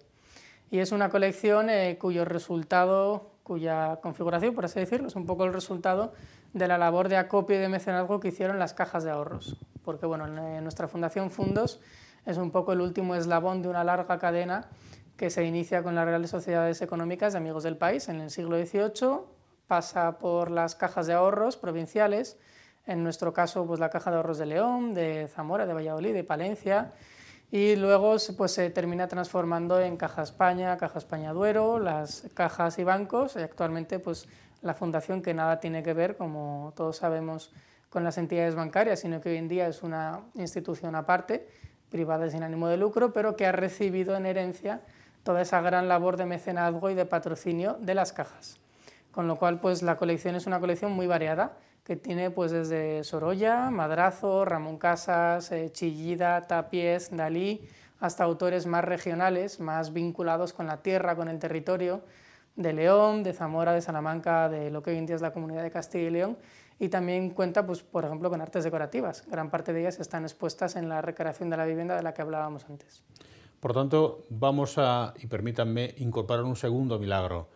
Y 0.69 0.79
es 0.79 0.91
una 0.91 1.09
colección 1.09 1.71
eh, 1.71 1.97
cuyo 1.99 2.25
resultado, 2.25 3.31
cuya 3.41 3.95
configuración, 4.03 4.53
por 4.53 4.65
así 4.65 4.79
decirlo, 4.79 5.07
es 5.07 5.15
un 5.15 5.25
poco 5.25 5.45
el 5.45 5.53
resultado 5.53 6.13
de 6.53 6.67
la 6.67 6.77
labor 6.77 7.09
de 7.09 7.17
acopio 7.17 7.55
y 7.55 7.59
de 7.59 7.69
mecenazgo 7.69 8.19
que 8.19 8.27
hicieron 8.27 8.59
las 8.59 8.75
cajas 8.75 9.03
de 9.03 9.09
ahorros. 9.09 9.57
Porque 9.83 10.05
bueno, 10.05 10.27
en 10.27 10.61
nuestra 10.61 10.87
Fundación 10.87 11.31
Fundos 11.31 11.79
es 12.27 12.37
un 12.37 12.51
poco 12.51 12.73
el 12.73 12.81
último 12.81 13.15
eslabón 13.15 13.63
de 13.63 13.69
una 13.69 13.83
larga 13.83 14.19
cadena 14.19 14.69
que 15.17 15.29
se 15.29 15.43
inicia 15.45 15.81
con 15.81 15.95
las 15.95 16.05
Reales 16.05 16.29
Sociedades 16.29 16.81
Económicas 16.81 17.33
de 17.33 17.39
Amigos 17.39 17.63
del 17.63 17.77
País. 17.77 18.09
En 18.09 18.19
el 18.19 18.29
siglo 18.29 18.57
XVIII, 18.57 19.21
pasa 19.67 20.19
por 20.19 20.51
las 20.51 20.75
cajas 20.75 21.07
de 21.07 21.13
ahorros 21.13 21.57
provinciales, 21.57 22.37
en 22.85 23.03
nuestro 23.03 23.33
caso 23.33 23.65
pues 23.65 23.79
la 23.79 23.89
Caja 23.89 24.11
de 24.11 24.17
Ahorros 24.17 24.37
de 24.37 24.45
León, 24.45 24.93
de 24.93 25.27
Zamora, 25.27 25.65
de 25.65 25.73
Valladolid, 25.73 26.13
de 26.13 26.23
Palencia, 26.23 26.93
y 27.51 27.75
luego 27.75 28.15
pues, 28.37 28.51
se 28.51 28.69
termina 28.69 29.07
transformando 29.07 29.79
en 29.79 29.97
Caja 29.97 30.23
España, 30.23 30.77
Caja 30.77 30.99
España 30.99 31.31
Duero, 31.31 31.79
las 31.79 32.27
cajas 32.33 32.77
y 32.79 32.83
bancos, 32.83 33.35
y 33.37 33.39
actualmente 33.39 33.99
pues 33.99 34.27
la 34.61 34.73
fundación 34.73 35.21
que 35.21 35.33
nada 35.33 35.59
tiene 35.59 35.81
que 35.81 35.93
ver, 35.93 36.17
como 36.17 36.73
todos 36.75 36.97
sabemos, 36.97 37.53
con 37.89 38.03
las 38.03 38.17
entidades 38.17 38.55
bancarias, 38.55 38.99
sino 38.99 39.21
que 39.21 39.29
hoy 39.29 39.37
en 39.37 39.47
día 39.47 39.67
es 39.67 39.83
una 39.83 40.21
institución 40.33 40.95
aparte, 40.95 41.47
privada 41.89 42.29
sin 42.29 42.43
ánimo 42.43 42.67
de 42.67 42.77
lucro, 42.77 43.13
pero 43.13 43.35
que 43.35 43.45
ha 43.45 43.51
recibido 43.51 44.15
en 44.17 44.25
herencia 44.25 44.81
toda 45.25 45.41
esa 45.41 45.59
gran 45.59 45.87
labor 45.87 46.17
de 46.17 46.27
mecenazgo 46.27 46.91
y 46.91 46.93
de 46.93 47.07
patrocinio 47.07 47.77
de 47.81 47.95
las 47.95 48.13
cajas. 48.13 48.59
Con 49.11 49.27
lo 49.27 49.37
cual, 49.37 49.59
pues 49.59 49.81
la 49.81 49.97
colección 49.97 50.35
es 50.35 50.45
una 50.45 50.59
colección 50.59 50.91
muy 50.91 51.07
variada, 51.07 51.57
que 51.83 51.95
tiene 51.95 52.29
pues 52.29 52.51
desde 52.51 53.03
Sorolla, 53.03 53.71
Madrazo, 53.71 54.45
Ramón 54.45 54.77
Casas, 54.77 55.51
eh, 55.51 55.71
Chillida, 55.71 56.41
Tapies, 56.41 57.09
Dalí, 57.15 57.67
hasta 57.99 58.23
autores 58.23 58.67
más 58.67 58.83
regionales, 58.83 59.59
más 59.59 59.93
vinculados 59.93 60.53
con 60.53 60.67
la 60.67 60.83
tierra, 60.83 61.15
con 61.15 61.27
el 61.27 61.39
territorio, 61.39 62.03
de 62.55 62.73
León, 62.73 63.23
de 63.23 63.33
Zamora, 63.33 63.73
de 63.73 63.81
Salamanca, 63.81 64.47
de 64.47 64.69
lo 64.69 64.83
que 64.83 64.91
hoy 64.91 64.97
en 64.97 65.07
día 65.07 65.15
es 65.15 65.23
la 65.23 65.33
comunidad 65.33 65.63
de 65.63 65.71
Castilla 65.71 66.07
y 66.07 66.11
León, 66.11 66.37
y 66.77 66.89
también 66.89 67.31
cuenta, 67.31 67.65
pues, 67.65 67.81
por 67.81 68.05
ejemplo, 68.05 68.29
con 68.29 68.41
artes 68.41 68.63
decorativas. 68.63 69.25
Gran 69.27 69.49
parte 69.49 69.73
de 69.73 69.81
ellas 69.81 69.99
están 69.99 70.23
expuestas 70.23 70.75
en 70.75 70.87
la 70.87 71.01
recreación 71.01 71.49
de 71.49 71.57
la 71.57 71.65
vivienda 71.65 71.95
de 71.95 72.03
la 72.03 72.13
que 72.13 72.21
hablábamos 72.21 72.65
antes. 72.69 73.01
Por 73.59 73.73
tanto, 73.73 74.25
vamos 74.29 74.75
a, 74.77 75.13
y 75.21 75.27
permítanme, 75.27 75.95
incorporar 75.97 76.43
un 76.43 76.55
segundo 76.55 76.99
milagro. 76.99 77.49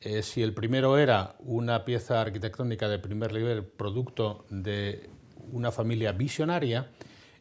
Eh, 0.00 0.22
si 0.22 0.42
el 0.42 0.54
primero 0.54 0.96
era 0.96 1.36
una 1.40 1.84
pieza 1.84 2.20
arquitectónica 2.20 2.88
de 2.88 2.98
primer 2.98 3.32
nivel, 3.32 3.64
producto 3.64 4.46
de 4.48 5.10
una 5.52 5.70
familia 5.70 6.12
visionaria, 6.12 6.88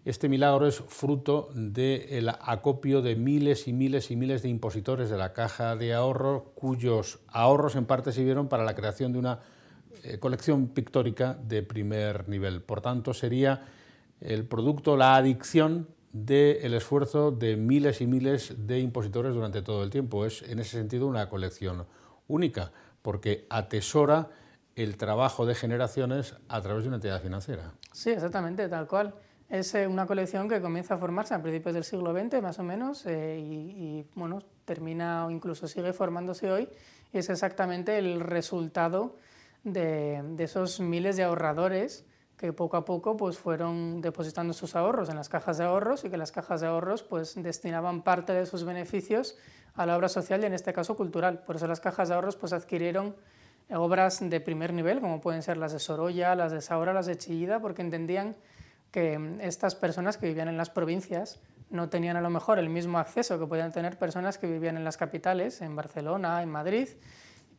este 0.05 0.27
milagro 0.27 0.65
es 0.65 0.79
fruto 0.79 1.49
del 1.53 2.29
acopio 2.29 3.01
de 3.01 3.15
miles 3.15 3.67
y 3.67 3.73
miles 3.73 4.11
y 4.11 4.15
miles 4.15 4.41
de 4.41 4.49
impositores 4.49 5.09
de 5.09 5.17
la 5.17 5.33
caja 5.33 5.75
de 5.75 5.93
ahorro, 5.93 6.51
cuyos 6.55 7.19
ahorros 7.27 7.75
en 7.75 7.85
parte 7.85 8.11
sirvieron 8.11 8.47
para 8.47 8.63
la 8.63 8.75
creación 8.75 9.13
de 9.13 9.19
una 9.19 9.39
eh, 10.03 10.17
colección 10.17 10.69
pictórica 10.69 11.33
de 11.33 11.63
primer 11.63 12.29
nivel. 12.29 12.61
Por 12.61 12.81
tanto, 12.81 13.13
sería 13.13 13.65
el 14.21 14.45
producto, 14.45 14.97
la 14.97 15.15
adicción 15.15 15.87
del 16.11 16.73
esfuerzo 16.73 17.31
de 17.31 17.55
miles 17.55 18.01
y 18.01 18.07
miles 18.07 18.55
de 18.67 18.79
impositores 18.79 19.33
durante 19.33 19.61
todo 19.61 19.83
el 19.83 19.89
tiempo. 19.89 20.25
Es 20.25 20.41
en 20.43 20.59
ese 20.59 20.77
sentido 20.77 21.07
una 21.07 21.29
colección 21.29 21.85
única, 22.27 22.71
porque 23.01 23.45
atesora 23.49 24.29
el 24.75 24.97
trabajo 24.97 25.45
de 25.45 25.55
generaciones 25.55 26.35
a 26.47 26.61
través 26.61 26.83
de 26.83 26.87
una 26.87 26.97
entidad 26.97 27.21
financiera. 27.21 27.73
Sí, 27.91 28.11
exactamente, 28.11 28.67
tal 28.69 28.87
cual. 28.87 29.13
Es 29.49 29.73
eh, 29.73 29.87
una 29.87 30.05
colección 30.05 30.47
que 30.47 30.61
comienza 30.61 30.93
a 30.93 30.97
formarse 30.97 31.33
a 31.33 31.41
principios 31.41 31.73
del 31.73 31.83
siglo 31.83 32.13
XX, 32.13 32.41
más 32.41 32.59
o 32.59 32.63
menos, 32.63 33.05
eh, 33.07 33.39
y, 33.39 34.05
bueno, 34.13 34.43
termina 34.63 35.25
o 35.25 35.31
incluso 35.31 35.67
sigue 35.67 35.91
formándose 35.91 36.51
hoy, 36.51 36.69
es 37.11 37.29
exactamente 37.29 37.97
el 37.97 38.19
resultado 38.19 39.17
de, 39.63 40.21
de, 40.35 40.43
esos 40.43 40.79
miles 40.79 41.17
de 41.17 41.23
ahorradores 41.23 42.05
que 42.39 42.53
poco 42.53 42.77
a 42.77 42.85
poco 42.85 43.17
pues, 43.17 43.37
fueron 43.37 43.99
depositando 43.99 44.53
sus 44.53 44.75
ahorros 44.75 45.09
en 45.09 45.17
las 45.17 45.27
cajas 45.27 45.57
de 45.57 45.65
ahorros 45.65 46.05
y 46.05 46.09
que 46.09 46.15
las 46.15 46.31
cajas 46.31 46.61
de 46.61 46.67
ahorros 46.67 47.03
pues, 47.03 47.35
destinaban 47.35 48.01
parte 48.01 48.31
de 48.31 48.45
sus 48.45 48.63
beneficios 48.63 49.35
a 49.75 49.85
la 49.85 49.97
obra 49.97 50.07
social 50.07 50.41
y 50.41 50.45
en 50.45 50.53
este 50.53 50.71
caso 50.71 50.95
cultural. 50.95 51.39
Por 51.39 51.57
eso 51.57 51.67
las 51.67 51.81
cajas 51.81 52.07
de 52.07 52.15
ahorros 52.15 52.37
pues, 52.37 52.53
adquirieron 52.53 53.13
obras 53.71 54.21
de 54.21 54.39
primer 54.39 54.73
nivel, 54.73 55.01
como 55.01 55.19
pueden 55.19 55.43
ser 55.43 55.57
las 55.57 55.73
de 55.73 55.79
Sorolla, 55.79 56.33
las 56.33 56.53
de 56.53 56.61
Saura, 56.61 56.93
las 56.93 57.07
de 57.07 57.17
Chillida, 57.17 57.59
porque 57.59 57.81
entendían 57.81 58.37
que 58.91 59.37
estas 59.41 59.75
personas 59.75 60.17
que 60.17 60.27
vivían 60.27 60.47
en 60.47 60.57
las 60.57 60.69
provincias 60.69 61.39
no 61.69 61.89
tenían 61.89 62.15
a 62.15 62.21
lo 62.21 62.29
mejor 62.29 62.57
el 62.57 62.69
mismo 62.69 62.99
acceso 62.99 63.37
que 63.37 63.45
podían 63.45 63.73
tener 63.73 63.99
personas 63.99 64.37
que 64.37 64.47
vivían 64.47 64.77
en 64.77 64.85
las 64.85 64.97
capitales, 64.97 65.61
en 65.61 65.75
Barcelona, 65.75 66.41
en 66.41 66.49
Madrid, 66.49 66.87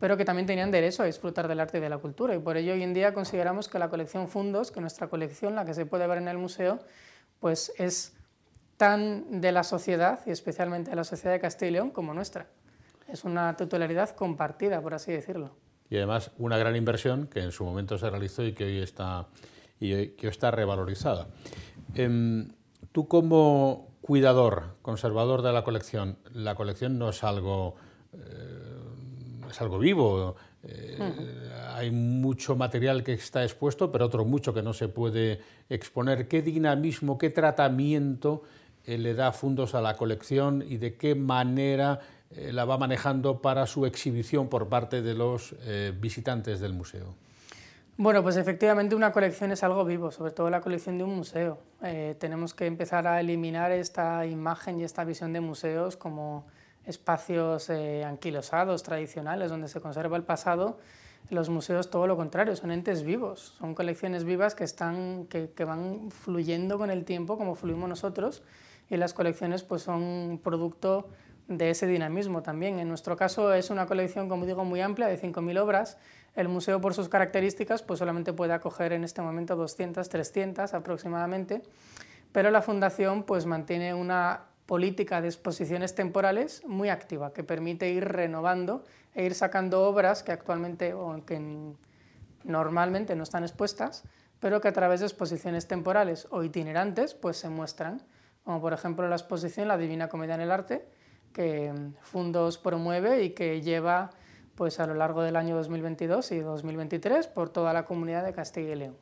pero 0.00 0.16
que 0.16 0.24
también 0.24 0.46
tenían 0.46 0.70
derecho 0.70 1.02
a 1.02 1.06
disfrutar 1.06 1.46
del 1.46 1.60
arte 1.60 1.78
y 1.78 1.80
de 1.80 1.90
la 1.90 1.98
cultura. 1.98 2.34
Y 2.34 2.38
por 2.38 2.56
ello 2.56 2.72
hoy 2.72 2.82
en 2.82 2.94
día 2.94 3.14
consideramos 3.14 3.68
que 3.68 3.78
la 3.78 3.90
colección 3.90 4.28
Fundos, 4.28 4.72
que 4.72 4.80
nuestra 4.80 5.08
colección, 5.08 5.54
la 5.54 5.64
que 5.64 5.74
se 5.74 5.86
puede 5.86 6.06
ver 6.06 6.18
en 6.18 6.28
el 6.28 6.38
museo, 6.38 6.80
pues 7.38 7.72
es 7.76 8.16
tan 8.76 9.42
de 9.42 9.52
la 9.52 9.62
sociedad, 9.62 10.20
y 10.26 10.30
especialmente 10.30 10.90
de 10.90 10.96
la 10.96 11.04
sociedad 11.04 11.34
de 11.34 11.40
Castilla 11.40 11.68
y 11.68 11.72
León, 11.72 11.90
como 11.90 12.14
nuestra. 12.14 12.46
Es 13.08 13.24
una 13.24 13.54
titularidad 13.56 14.10
compartida, 14.16 14.80
por 14.80 14.94
así 14.94 15.12
decirlo. 15.12 15.54
Y 15.90 15.96
además 15.96 16.30
una 16.38 16.56
gran 16.56 16.76
inversión 16.76 17.26
que 17.26 17.40
en 17.40 17.52
su 17.52 17.64
momento 17.64 17.98
se 17.98 18.08
realizó 18.08 18.42
y 18.42 18.52
que 18.52 18.64
hoy 18.64 18.78
está, 18.78 19.26
y 19.78 20.08
que 20.10 20.28
está 20.28 20.50
revalorizada. 20.50 21.26
Em, 21.94 22.52
tú 22.92 23.06
como 23.06 23.90
cuidador, 24.00 24.76
conservador 24.80 25.42
de 25.42 25.52
la 25.52 25.62
colección, 25.62 26.16
la 26.32 26.54
colección 26.54 26.98
no 26.98 27.10
es 27.10 27.22
algo, 27.22 27.74
eh, 28.12 28.49
es 29.50 29.60
algo 29.60 29.78
vivo. 29.78 30.36
Eh, 30.62 30.98
hay 31.74 31.90
mucho 31.90 32.56
material 32.56 33.02
que 33.02 33.14
está 33.14 33.42
expuesto, 33.42 33.90
pero 33.90 34.06
otro 34.06 34.24
mucho 34.24 34.52
que 34.52 34.62
no 34.62 34.72
se 34.72 34.88
puede 34.88 35.40
exponer. 35.68 36.28
¿Qué 36.28 36.42
dinamismo, 36.42 37.18
qué 37.18 37.30
tratamiento 37.30 38.42
eh, 38.84 38.98
le 38.98 39.14
da 39.14 39.32
fondos 39.32 39.74
a 39.74 39.80
la 39.80 39.96
colección 39.96 40.62
y 40.66 40.76
de 40.76 40.96
qué 40.96 41.14
manera 41.14 42.00
eh, 42.30 42.52
la 42.52 42.64
va 42.64 42.78
manejando 42.78 43.40
para 43.40 43.66
su 43.66 43.86
exhibición 43.86 44.48
por 44.48 44.68
parte 44.68 45.02
de 45.02 45.14
los 45.14 45.54
visitantes 46.00 46.60
del 46.60 46.72
museo. 46.72 47.14
Bueno, 47.96 48.22
pues 48.22 48.36
efectivamente 48.38 48.94
una 48.94 49.12
colección 49.12 49.52
es 49.52 49.62
algo 49.62 49.84
vivo, 49.84 50.10
sobre 50.10 50.32
todo 50.32 50.48
la 50.48 50.62
colección 50.62 50.96
de 50.96 51.04
un 51.04 51.16
museo. 51.16 51.58
tenemos 52.18 52.54
que 52.54 52.64
empezar 52.64 53.06
a 53.06 53.20
eliminar 53.20 53.72
esta 53.72 54.24
imagen 54.24 54.80
y 54.80 54.84
esta 54.84 55.04
visión 55.04 55.34
de 55.34 55.40
museos 55.40 55.98
como 55.98 56.46
espacios 56.84 57.70
anquilosados, 57.70 58.82
tradicionales, 58.82 59.50
donde 59.50 59.68
se 59.68 59.80
conserva 59.80 60.16
el 60.16 60.24
pasado. 60.24 60.78
Los 61.28 61.48
museos 61.48 61.90
todo 61.90 62.06
lo 62.06 62.16
contrario, 62.16 62.56
son 62.56 62.70
entes 62.70 63.02
vivos, 63.02 63.54
son 63.58 63.74
colecciones 63.74 64.24
vivas 64.24 64.54
que, 64.54 64.64
están, 64.64 65.26
que, 65.26 65.50
que 65.50 65.64
van 65.64 66.10
fluyendo 66.10 66.78
con 66.78 66.90
el 66.90 67.04
tiempo 67.04 67.38
como 67.38 67.54
fluimos 67.54 67.88
nosotros 67.88 68.42
y 68.88 68.96
las 68.96 69.14
colecciones 69.14 69.62
pues 69.62 69.82
son 69.82 70.40
producto 70.42 71.08
de 71.50 71.70
ese 71.70 71.86
dinamismo 71.86 72.42
también. 72.42 72.78
En 72.78 72.88
nuestro 72.88 73.16
caso 73.16 73.52
es 73.52 73.70
una 73.70 73.86
colección, 73.86 74.28
como 74.28 74.46
digo, 74.46 74.64
muy 74.64 74.80
amplia, 74.80 75.08
de 75.08 75.20
5.000 75.20 75.60
obras. 75.60 75.98
El 76.34 76.48
museo, 76.48 76.80
por 76.80 76.94
sus 76.94 77.08
características, 77.08 77.82
pues 77.82 77.98
solamente 77.98 78.32
puede 78.32 78.52
acoger 78.52 78.92
en 78.92 79.04
este 79.04 79.20
momento 79.20 79.56
200, 79.56 80.08
300 80.08 80.74
aproximadamente, 80.74 81.62
pero 82.30 82.50
la 82.50 82.62
Fundación 82.62 83.24
pues 83.24 83.46
mantiene 83.46 83.94
una 83.94 84.44
política 84.70 85.20
de 85.20 85.26
exposiciones 85.26 85.96
temporales 85.96 86.62
muy 86.64 86.90
activa, 86.90 87.32
que 87.32 87.42
permite 87.42 87.90
ir 87.90 88.04
renovando 88.04 88.84
e 89.16 89.26
ir 89.26 89.34
sacando 89.34 89.82
obras 89.82 90.22
que 90.22 90.30
actualmente 90.30 90.94
o 90.94 91.26
que 91.26 91.74
normalmente 92.44 93.16
no 93.16 93.24
están 93.24 93.42
expuestas, 93.42 94.04
pero 94.38 94.60
que 94.60 94.68
a 94.68 94.72
través 94.72 95.00
de 95.00 95.06
exposiciones 95.06 95.66
temporales 95.66 96.28
o 96.30 96.44
itinerantes 96.44 97.14
pues 97.14 97.36
se 97.36 97.48
muestran 97.48 98.00
como 98.44 98.60
por 98.60 98.72
ejemplo 98.72 99.08
la 99.08 99.16
exposición 99.16 99.66
La 99.66 99.76
Divina 99.76 100.08
Comedia 100.08 100.36
en 100.36 100.42
el 100.42 100.52
Arte, 100.52 100.86
que 101.32 101.74
Fundos 102.00 102.58
promueve 102.58 103.24
y 103.24 103.30
que 103.30 103.62
lleva 103.62 104.10
pues, 104.54 104.78
a 104.78 104.86
lo 104.86 104.94
largo 104.94 105.22
del 105.22 105.34
año 105.34 105.56
2022 105.56 106.30
y 106.30 106.38
2023 106.38 107.26
por 107.26 107.50
toda 107.50 107.72
la 107.72 107.84
comunidad 107.84 108.24
de 108.24 108.32
Castilla 108.32 108.70
y 108.70 108.76
León. 108.76 108.96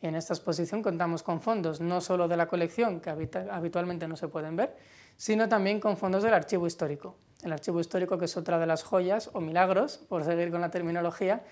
Y 0.00 0.06
en 0.06 0.16
esta 0.16 0.34
exposición 0.34 0.82
contamos 0.82 1.22
con 1.22 1.40
fondos 1.40 1.80
no 1.80 2.02
solo 2.02 2.28
de 2.28 2.36
la 2.36 2.46
colección, 2.46 3.00
que 3.00 3.08
habitualmente 3.08 4.06
no 4.06 4.16
se 4.16 4.28
pueden 4.28 4.54
ver, 4.54 4.76
sino 5.16 5.48
también 5.48 5.80
con 5.80 5.96
fondos 5.96 6.22
del 6.22 6.34
archivo 6.34 6.66
histórico. 6.66 7.16
El 7.42 7.52
archivo 7.52 7.80
histórico 7.80 8.18
que 8.18 8.24
es 8.24 8.36
otra 8.36 8.58
de 8.58 8.66
las 8.66 8.82
joyas 8.82 9.30
o 9.32 9.40
milagros, 9.40 9.98
por 10.08 10.24
seguir 10.24 10.50
con 10.50 10.60
la 10.60 10.70
terminología, 10.70 11.42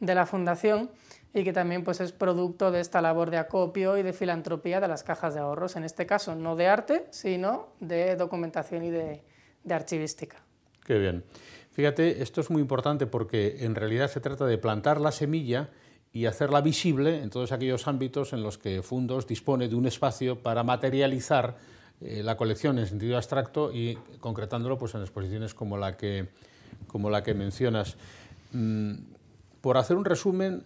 de 0.00 0.14
la 0.14 0.26
Fundación 0.26 0.90
y 1.32 1.44
que 1.44 1.52
también 1.52 1.84
pues, 1.84 2.00
es 2.00 2.12
producto 2.12 2.70
de 2.70 2.80
esta 2.80 3.00
labor 3.00 3.30
de 3.30 3.38
acopio 3.38 3.98
y 3.98 4.02
de 4.02 4.12
filantropía 4.12 4.80
de 4.80 4.88
las 4.88 5.02
cajas 5.02 5.34
de 5.34 5.40
ahorros, 5.40 5.76
en 5.76 5.84
este 5.84 6.06
caso 6.06 6.34
no 6.34 6.56
de 6.56 6.66
arte, 6.66 7.06
sino 7.10 7.68
de 7.80 8.16
documentación 8.16 8.84
y 8.84 8.90
de, 8.90 9.22
de 9.62 9.74
archivística. 9.74 10.38
Qué 10.84 10.98
bien. 10.98 11.24
Fíjate, 11.70 12.22
esto 12.22 12.40
es 12.40 12.50
muy 12.50 12.60
importante 12.62 13.06
porque 13.06 13.58
en 13.60 13.74
realidad 13.74 14.10
se 14.10 14.20
trata 14.20 14.46
de 14.46 14.58
plantar 14.58 15.00
la 15.00 15.12
semilla 15.12 15.70
y 16.12 16.26
hacerla 16.26 16.60
visible 16.60 17.22
en 17.22 17.30
todos 17.30 17.52
aquellos 17.52 17.86
ámbitos 17.86 18.32
en 18.32 18.42
los 18.42 18.58
que 18.58 18.82
Fundos 18.82 19.28
dispone 19.28 19.68
de 19.68 19.76
un 19.76 19.86
espacio 19.86 20.42
para 20.42 20.64
materializar 20.64 21.56
eh, 22.00 22.22
la 22.22 22.36
colección 22.36 22.78
en 22.78 22.86
sentido 22.86 23.16
abstracto 23.16 23.72
y 23.72 23.98
concretándolo 24.20 24.78
pues, 24.78 24.94
en 24.94 25.02
exposiciones 25.02 25.54
como 25.54 25.76
la 25.76 25.96
que, 25.96 26.28
como 26.86 27.10
la 27.10 27.22
que 27.22 27.34
mencionas. 27.34 27.96
Mm, 28.52 28.94
por 29.60 29.76
hacer 29.76 29.96
un 29.96 30.06
resumen, 30.06 30.62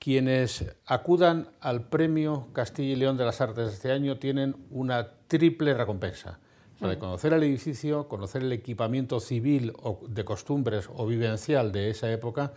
quienes 0.00 0.64
acudan 0.86 1.48
al 1.60 1.88
Premio 1.88 2.48
Castilla 2.52 2.92
y 2.92 2.96
León 2.96 3.16
de 3.16 3.24
las 3.24 3.40
Artes 3.40 3.66
de 3.66 3.72
este 3.72 3.92
año 3.92 4.18
tienen 4.18 4.56
una 4.70 5.08
triple 5.28 5.74
recompensa. 5.74 6.40
de 6.80 6.96
mm. 6.96 6.98
conocer 6.98 7.32
el 7.32 7.44
edificio, 7.44 8.08
conocer 8.08 8.42
el 8.42 8.50
equipamiento 8.50 9.20
civil 9.20 9.72
o 9.80 10.00
de 10.08 10.24
costumbres 10.24 10.88
o 10.92 11.06
vivencial 11.06 11.70
de 11.70 11.90
esa 11.90 12.10
época 12.10 12.54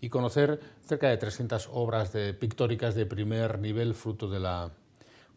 y 0.00 0.10
conocer 0.10 0.60
cerca 0.82 1.08
de 1.08 1.16
300 1.16 1.68
obras 1.72 2.12
de, 2.12 2.34
pictóricas 2.34 2.94
de 2.94 3.06
primer 3.06 3.58
nivel 3.58 3.94
fruto 3.94 4.30
de 4.30 4.38
la, 4.38 4.70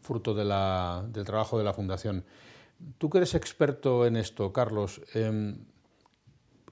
fruto 0.00 0.34
del 0.34 1.24
trabajo 1.24 1.58
de 1.58 1.64
la 1.64 1.72
Fundación. 1.72 2.24
Tú 2.98 3.10
que 3.10 3.18
eres 3.18 3.34
experto 3.34 4.06
en 4.06 4.16
esto, 4.16 4.52
Carlos, 4.52 5.00
em, 5.14 5.58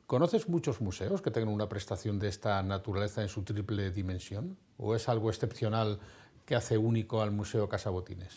¿conoces 0.06 0.48
muchos 0.48 0.80
museos 0.80 1.20
que 1.20 1.30
tengan 1.30 1.52
una 1.52 1.68
prestación 1.68 2.18
de 2.18 2.28
esta 2.28 2.62
naturaleza 2.62 3.22
en 3.22 3.28
su 3.28 3.42
triple 3.42 3.90
dimensión? 3.90 4.56
¿O 4.78 4.94
es 4.94 5.08
algo 5.08 5.30
excepcional 5.30 5.98
que 6.44 6.54
hace 6.54 6.78
único 6.78 7.22
al 7.22 7.32
Museo 7.32 7.68
Casabotines? 7.68 8.36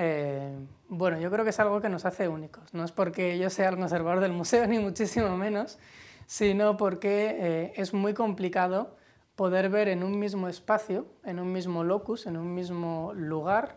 Eh, 0.00 0.56
bueno, 0.88 1.18
yo 1.18 1.30
creo 1.30 1.44
que 1.44 1.50
es 1.50 1.60
algo 1.60 1.80
que 1.80 1.88
nos 1.88 2.04
hace 2.04 2.28
únicos. 2.28 2.72
No 2.72 2.84
es 2.84 2.92
porque 2.92 3.38
yo 3.38 3.50
sea 3.50 3.68
el 3.68 3.76
conservador 3.76 4.20
del 4.20 4.32
museo, 4.32 4.66
ni 4.68 4.78
muchísimo 4.78 5.36
menos, 5.36 5.78
sino 6.26 6.76
porque 6.76 7.36
eh, 7.38 7.72
es 7.76 7.94
muy 7.94 8.14
complicado 8.14 8.96
poder 9.34 9.70
ver 9.70 9.88
en 9.88 10.02
un 10.02 10.18
mismo 10.18 10.48
espacio, 10.48 11.06
en 11.24 11.38
un 11.38 11.52
mismo 11.52 11.84
locus, 11.84 12.26
en 12.26 12.36
un 12.36 12.54
mismo 12.54 13.12
lugar, 13.14 13.76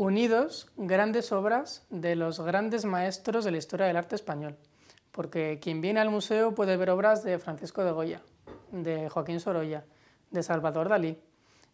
unidos 0.00 0.72
grandes 0.78 1.30
obras 1.30 1.84
de 1.90 2.16
los 2.16 2.40
grandes 2.40 2.86
maestros 2.86 3.44
de 3.44 3.50
la 3.50 3.58
historia 3.58 3.84
del 3.84 3.98
arte 3.98 4.14
español. 4.14 4.56
Porque 5.12 5.58
quien 5.60 5.82
viene 5.82 6.00
al 6.00 6.08
museo 6.08 6.54
puede 6.54 6.78
ver 6.78 6.88
obras 6.88 7.22
de 7.22 7.38
Francisco 7.38 7.84
de 7.84 7.90
Goya, 7.90 8.22
de 8.72 9.10
Joaquín 9.10 9.40
Sorolla, 9.40 9.84
de 10.30 10.42
Salvador 10.42 10.88
Dalí 10.88 11.18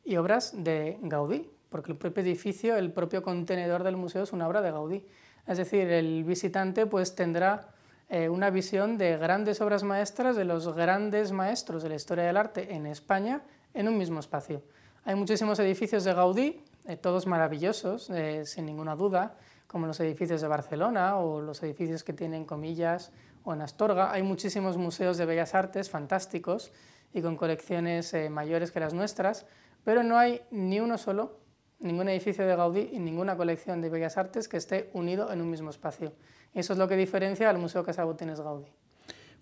y 0.05 0.17
obras 0.17 0.53
de 0.57 0.99
Gaudí, 1.03 1.49
porque 1.69 1.93
el 1.93 1.99
propio 1.99 2.25
edificio, 2.25 2.75
el 2.75 2.91
propio 2.91 3.23
contenedor 3.23 3.85
del 3.85 3.97
museo 3.97 4.25
es 4.25 4.33
una 4.33 4.49
obra 4.49 4.61
de 4.61 4.73
Gaudí. 4.73 5.07
Es 5.47 5.59
decir, 5.59 5.89
el 5.89 6.25
visitante 6.25 6.87
pues 6.87 7.15
tendrá 7.15 7.69
eh, 8.09 8.29
una 8.29 8.51
visión 8.51 8.99
de 8.99 9.19
grandes 9.19 9.61
obras 9.61 9.85
maestras 9.85 10.35
de 10.35 10.45
los 10.45 10.75
grandes 10.75 11.31
maestros 11.31 11.85
de 11.85 11.91
la 11.91 11.95
historia 11.95 12.25
del 12.25 12.37
arte 12.37 12.75
en 12.75 12.87
España 12.87 13.43
en 13.73 13.87
un 13.87 13.97
mismo 13.97 14.19
espacio. 14.19 14.63
Hay 15.05 15.15
muchísimos 15.15 15.61
edificios 15.61 16.03
de 16.03 16.13
Gaudí, 16.13 16.65
eh, 16.89 16.97
todos 16.97 17.27
maravillosos, 17.27 18.11
eh, 18.11 18.47
sin 18.47 18.67
ninguna 18.67 18.95
duda, 18.95 19.37
como 19.67 19.87
los 19.87 19.99
edificios 20.01 20.41
de 20.41 20.49
Barcelona 20.49 21.17
o 21.19 21.41
los 21.41 21.63
edificios 21.63 22.05
que 22.05 22.13
tienen 22.13 22.45
comillas 22.45 23.11
o 23.45 23.53
en 23.53 23.63
Astorga. 23.63 24.13
Hay 24.13 24.23
muchísimos 24.23 24.77
museos 24.77 25.19
de 25.19 25.27
bellas 25.27 25.55
artes 25.55 25.91
fantásticos 25.91 26.73
y 27.13 27.23
con 27.23 27.37
colecciones 27.37 28.15
eh, 28.15 28.31
mayores 28.31 28.71
que 28.71 28.81
las 28.81 28.95
nuestras, 28.95 29.47
pero 29.85 30.03
no 30.03 30.17
hay 30.17 30.43
ni 30.51 30.81
uno 30.81 30.97
solo, 30.99 31.41
ningún 31.81 32.09
edificio 32.09 32.47
de 32.47 32.55
Gaudí 32.55 32.91
y 32.93 32.99
ninguna 32.99 33.37
colección 33.37 33.81
de 33.81 33.91
bellas 33.91 34.17
artes 34.17 34.49
que 34.49 34.57
esté 34.57 34.91
unido 34.93 35.33
en 35.33 35.41
un 35.41 35.51
mismo 35.51 35.71
espacio. 35.71 36.13
Y 36.55 36.61
eso 36.61 36.73
es 36.73 36.79
lo 36.79 36.87
que 36.89 36.97
diferencia 36.97 37.51
al 37.51 37.59
Museo 37.59 37.85
Casa 37.85 38.05
Gaudí. 38.05 38.67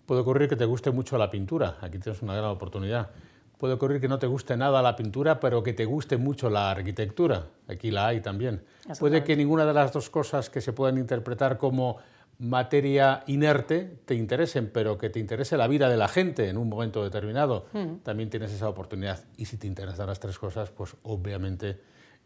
Puede 0.05 0.21
ocurrir 0.21 0.49
que 0.49 0.55
te 0.55 0.65
guste 0.65 0.91
mucho 0.91 1.17
la 1.17 1.29
pintura, 1.29 1.77
aquí 1.81 1.99
tienes 1.99 2.21
una 2.21 2.35
gran 2.35 2.49
oportunidad 2.49 3.09
puede 3.57 3.73
ocurrir 3.73 4.01
que 4.01 4.07
no 4.07 4.19
te 4.19 4.27
guste 4.27 4.57
nada 4.57 4.81
la 4.81 4.95
pintura, 4.95 5.39
pero 5.39 5.63
que 5.63 5.73
te 5.73 5.85
guste 5.85 6.17
mucho 6.17 6.49
la 6.49 6.71
arquitectura. 6.71 7.47
Aquí 7.67 7.91
la 7.91 8.07
hay 8.07 8.21
también. 8.21 8.63
Puede 8.99 9.23
que 9.23 9.35
ninguna 9.35 9.65
de 9.65 9.73
las 9.73 9.91
dos 9.91 10.09
cosas 10.09 10.49
que 10.49 10.61
se 10.61 10.73
puedan 10.73 10.97
interpretar 10.97 11.57
como 11.57 11.97
materia 12.39 13.23
inerte 13.27 13.99
te 14.05 14.15
interesen, 14.15 14.69
pero 14.73 14.97
que 14.97 15.09
te 15.09 15.19
interese 15.19 15.57
la 15.57 15.67
vida 15.67 15.89
de 15.89 15.97
la 15.97 16.07
gente 16.07 16.49
en 16.49 16.57
un 16.57 16.67
momento 16.67 17.03
determinado, 17.03 17.67
hmm. 17.73 17.97
también 18.03 18.29
tienes 18.29 18.51
esa 18.51 18.67
oportunidad. 18.67 19.23
Y 19.37 19.45
si 19.45 19.57
te 19.57 19.67
interesan 19.67 20.07
las 20.07 20.19
tres 20.19 20.37
cosas, 20.37 20.69
pues 20.69 20.95
obviamente 21.03 21.79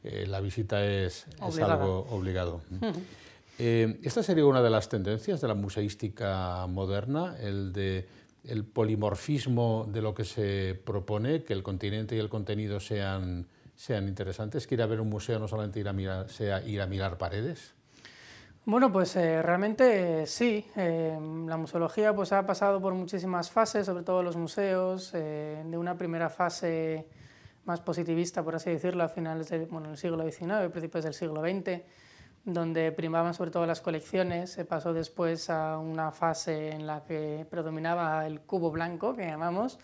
eh, 0.04 0.26
la 0.28 0.40
visita 0.42 0.84
es, 0.84 1.26
algo 1.40 2.08
obligado. 2.10 2.62
Hmm. 2.70 2.86
Eh, 3.62 4.00
esta 4.04 4.24
sería 4.24 4.46
una 4.46 4.62
de 4.62 4.70
las 4.70 4.88
tendencias 4.88 5.42
de 5.42 5.48
la 5.50 5.54
museística 5.54 6.66
moderna, 6.68 7.36
el 7.42 7.74
de 7.74 8.08
el 8.44 8.66
polimorfismo 8.66 9.88
de 9.92 10.02
lo 10.02 10.14
que 10.14 10.26
se 10.26 10.80
propone, 10.86 11.44
que 11.44 11.54
el 11.54 11.64
continente 11.64 12.16
y 12.16 12.20
el 12.20 12.30
contenido 12.30 12.80
sean, 12.80 13.48
sean 13.76 14.08
interesantes, 14.08 14.68
que 14.68 14.76
ir 14.76 14.82
a 14.82 14.88
ver 14.88 15.02
un 15.02 15.10
museo 15.10 15.40
no 15.40 15.48
solamente 15.48 15.80
ir 15.80 15.88
a 15.88 15.94
mirar, 15.94 16.30
sea 16.30 16.62
ir 16.62 16.82
a 16.82 16.88
mirar 16.88 17.18
paredes. 17.18 17.76
Bueno, 18.66 18.92
pues 18.92 19.16
eh, 19.16 19.42
realmente 19.42 20.26
sí. 20.28 20.66
Eh, 20.76 21.18
la 21.48 21.58
museología 21.58 22.14
pues, 22.14 22.32
ha 22.34 22.46
pasado 22.46 22.80
por 22.80 22.94
muchísimas 22.94 23.50
fases, 23.50 23.86
sobre 23.86 24.04
todo 24.04 24.22
los 24.22 24.36
museos, 24.36 25.12
eh, 25.16 25.64
de 25.66 25.78
una 25.78 25.98
primera 25.98 26.30
fase 26.30 27.08
más 27.66 27.82
positivista, 27.82 28.44
por 28.44 28.56
así 28.56 28.70
decirlo, 28.70 29.04
a 29.04 29.10
finales 29.10 29.50
del 29.50 29.66
bueno, 29.66 29.96
siglo 29.96 30.24
XIX, 30.24 30.70
principios 30.72 31.04
del 31.04 31.14
siglo 31.14 31.42
XX, 31.42 31.82
donde 32.46 32.92
primaban 32.92 33.34
sobre 33.34 33.52
todo 33.52 33.66
las 33.66 33.82
colecciones, 33.82 34.52
se 34.52 34.66
pasó 34.66 34.94
después 34.94 35.50
a 35.50 35.78
una 35.78 36.12
fase 36.12 36.72
en 36.72 36.88
la 36.88 37.04
que 37.04 37.46
predominaba 37.50 38.26
el 38.26 38.42
cubo 38.42 38.72
blanco, 38.72 39.16
que 39.16 39.26
llamamos, 39.26 39.80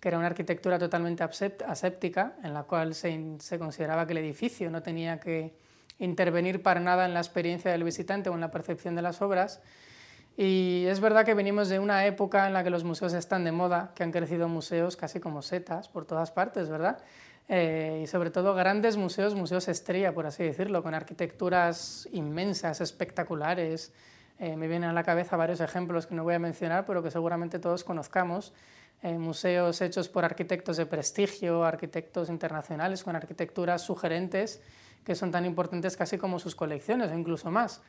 que 0.00 0.08
era 0.08 0.18
una 0.18 0.26
arquitectura 0.26 0.78
totalmente 0.78 1.22
aséptica, 1.22 2.34
en 2.42 2.54
la 2.54 2.64
cual 2.64 2.94
se, 2.94 3.36
se, 3.38 3.58
consideraba 3.58 4.06
que 4.06 4.12
el 4.12 4.18
edificio 4.18 4.70
no 4.70 4.82
tenía 4.82 5.20
que 5.20 5.54
intervenir 5.98 6.62
para 6.62 6.80
nada 6.80 7.04
en 7.04 7.14
la 7.14 7.20
experiencia 7.20 7.70
del 7.70 7.84
visitante 7.84 8.30
o 8.30 8.34
en 8.34 8.40
la 8.40 8.50
percepción 8.50 8.94
de 8.94 9.02
las 9.02 9.20
obras. 9.22 9.60
Y 10.36 10.86
es 10.86 11.00
verdad 11.00 11.26
que 11.26 11.34
venimos 11.34 11.68
de 11.68 11.78
una 11.78 12.06
época 12.06 12.46
en 12.46 12.54
la 12.54 12.64
que 12.64 12.70
los 12.70 12.84
museos 12.84 13.12
están 13.12 13.44
de 13.44 13.52
moda, 13.52 13.92
que 13.94 14.02
han 14.02 14.12
crecido 14.12 14.48
museos 14.48 14.96
casi 14.96 15.20
como 15.20 15.42
setas 15.42 15.88
por 15.88 16.06
todas 16.06 16.30
partes, 16.30 16.70
¿verdad? 16.70 16.98
Eh, 17.52 18.02
y 18.04 18.06
sobre 18.06 18.30
todo 18.30 18.54
grandes 18.54 18.96
museos, 18.96 19.34
museos 19.34 19.66
estrella, 19.66 20.14
por 20.14 20.24
así 20.24 20.44
decirlo, 20.44 20.84
con 20.84 20.94
arquitecturas 20.94 22.08
inmensas, 22.12 22.80
espectaculares. 22.80 23.92
Eh, 24.38 24.54
me 24.54 24.68
vienen 24.68 24.90
a 24.90 24.92
la 24.92 25.02
cabeza 25.02 25.36
varios 25.36 25.60
ejemplos 25.60 26.06
que 26.06 26.14
no 26.14 26.22
voy 26.22 26.34
a 26.34 26.38
mencionar, 26.38 26.86
pero 26.86 27.02
que 27.02 27.10
seguramente 27.10 27.58
todos 27.58 27.82
conozcamos. 27.82 28.52
Eh, 29.02 29.18
museos 29.18 29.80
hechos 29.80 30.08
por 30.08 30.24
arquitectos 30.24 30.76
de 30.76 30.86
prestigio, 30.86 31.64
arquitectos 31.64 32.28
internacionales 32.28 33.02
con 33.02 33.16
arquitecturas 33.16 33.82
sugerentes 33.82 34.60
que 35.04 35.16
son 35.16 35.32
tan 35.32 35.44
importantes 35.44 35.96
casi 35.96 36.18
como 36.18 36.38
sus 36.38 36.54
colecciones 36.54 37.10
o 37.10 37.14
incluso 37.14 37.50
más. 37.50 37.82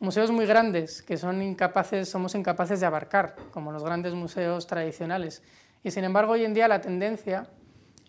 Museos 0.00 0.30
muy 0.30 0.44
grandes 0.44 1.00
que 1.00 1.16
son 1.16 1.40
incapaces, 1.40 2.10
somos 2.10 2.34
incapaces 2.34 2.80
de 2.80 2.84
abarcar, 2.84 3.36
como 3.52 3.72
los 3.72 3.82
grandes 3.82 4.12
museos 4.12 4.66
tradicionales. 4.66 5.42
Y 5.82 5.92
sin 5.92 6.04
embargo, 6.04 6.34
hoy 6.34 6.44
en 6.44 6.52
día 6.52 6.68
la 6.68 6.82
tendencia 6.82 7.48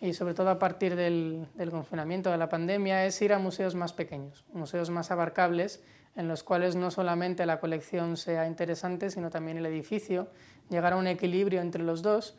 y 0.00 0.12
sobre 0.12 0.34
todo 0.34 0.50
a 0.50 0.58
partir 0.58 0.94
del, 0.94 1.48
confinamiento 1.70 2.30
de 2.30 2.38
la 2.38 2.48
pandemia, 2.48 3.04
es 3.04 3.20
ir 3.20 3.32
a 3.32 3.38
museos 3.38 3.74
más 3.74 3.92
pequeños, 3.92 4.44
museos 4.52 4.90
más 4.90 5.10
abarcables, 5.10 5.82
en 6.14 6.28
los 6.28 6.42
cuales 6.42 6.76
no 6.76 6.90
solamente 6.90 7.46
la 7.46 7.60
colección 7.60 8.16
sea 8.16 8.46
interesante, 8.46 9.10
sino 9.10 9.30
también 9.30 9.58
el 9.58 9.66
edificio, 9.66 10.28
llegar 10.68 10.92
a 10.92 10.96
un 10.96 11.06
equilibrio 11.06 11.60
entre 11.60 11.82
los 11.82 12.02
dos. 12.02 12.36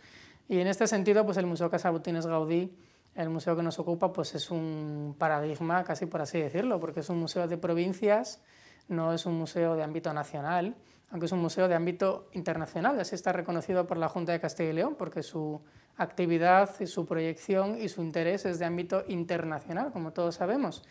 Y 0.48 0.60
en 0.60 0.68
este 0.68 0.88
sentido, 0.88 1.26
pues 1.26 1.38
el 1.38 1.46
Museo 1.46 1.70
Casa 1.70 1.90
Botines 1.90 2.26
Gaudí, 2.26 2.76
el 3.16 3.30
museo 3.30 3.56
que 3.56 3.64
nos 3.64 3.80
ocupa, 3.80 4.14
pues 4.14 4.36
es 4.36 4.52
un 4.52 5.16
paradigma, 5.18 5.84
casi 5.84 6.06
por 6.06 6.22
así 6.22 6.40
decirlo, 6.40 6.80
porque 6.80 7.02
es 7.02 7.10
un 7.10 7.20
museo 7.20 7.48
de 7.48 7.58
provincias, 7.58 8.42
no 8.90 9.14
es 9.14 9.26
un 9.26 9.38
museo 9.38 9.76
de 9.76 9.84
ámbito 9.84 10.14
nacional, 10.14 10.76
aunque 11.12 11.26
es 11.26 11.32
un 11.32 11.40
museo 11.40 11.68
de 11.68 11.76
ámbito 11.76 12.30
internacional, 12.34 13.00
así 13.00 13.16
está 13.16 13.32
reconocido 13.32 13.88
por 13.88 13.98
la 13.98 14.10
Junta 14.10 14.32
de 14.32 14.40
Castilla 14.40 14.70
y 14.70 14.74
León, 14.74 14.96
porque 14.98 15.24
su 15.24 15.62
actividad 15.98 16.70
su 16.86 17.06
proyección 17.06 17.78
y 17.80 17.90
su 17.90 18.02
interés 18.02 18.46
es 18.46 18.60
de 18.60 18.66
ámbito 18.66 19.04
internacional, 19.08 19.92
como 19.92 20.12
todos 20.12 20.36
sabemos. 20.36 20.84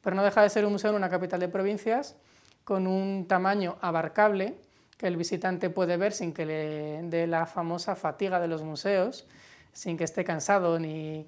Pero 0.00 0.16
no 0.16 0.22
deja 0.22 0.42
de 0.42 0.50
ser 0.50 0.64
un 0.64 0.72
museo 0.72 0.90
en 0.90 0.96
una 0.96 1.08
capital 1.08 1.40
de 1.40 1.48
provincias 1.48 2.16
con 2.62 2.86
un 2.86 3.26
tamaño 3.26 3.76
abarcable 3.80 4.56
que 4.96 5.06
el 5.06 5.16
visitante 5.16 5.70
puede 5.70 5.96
ver 5.96 6.12
sin 6.12 6.32
que 6.32 6.46
le 6.46 7.02
dé 7.02 7.26
la 7.26 7.46
famosa 7.46 7.96
fatiga 7.96 8.40
de 8.40 8.48
los 8.48 8.62
museos, 8.62 9.26
sin 9.72 9.96
que 9.96 10.04
esté 10.04 10.24
cansado 10.24 10.78
ni 10.78 11.26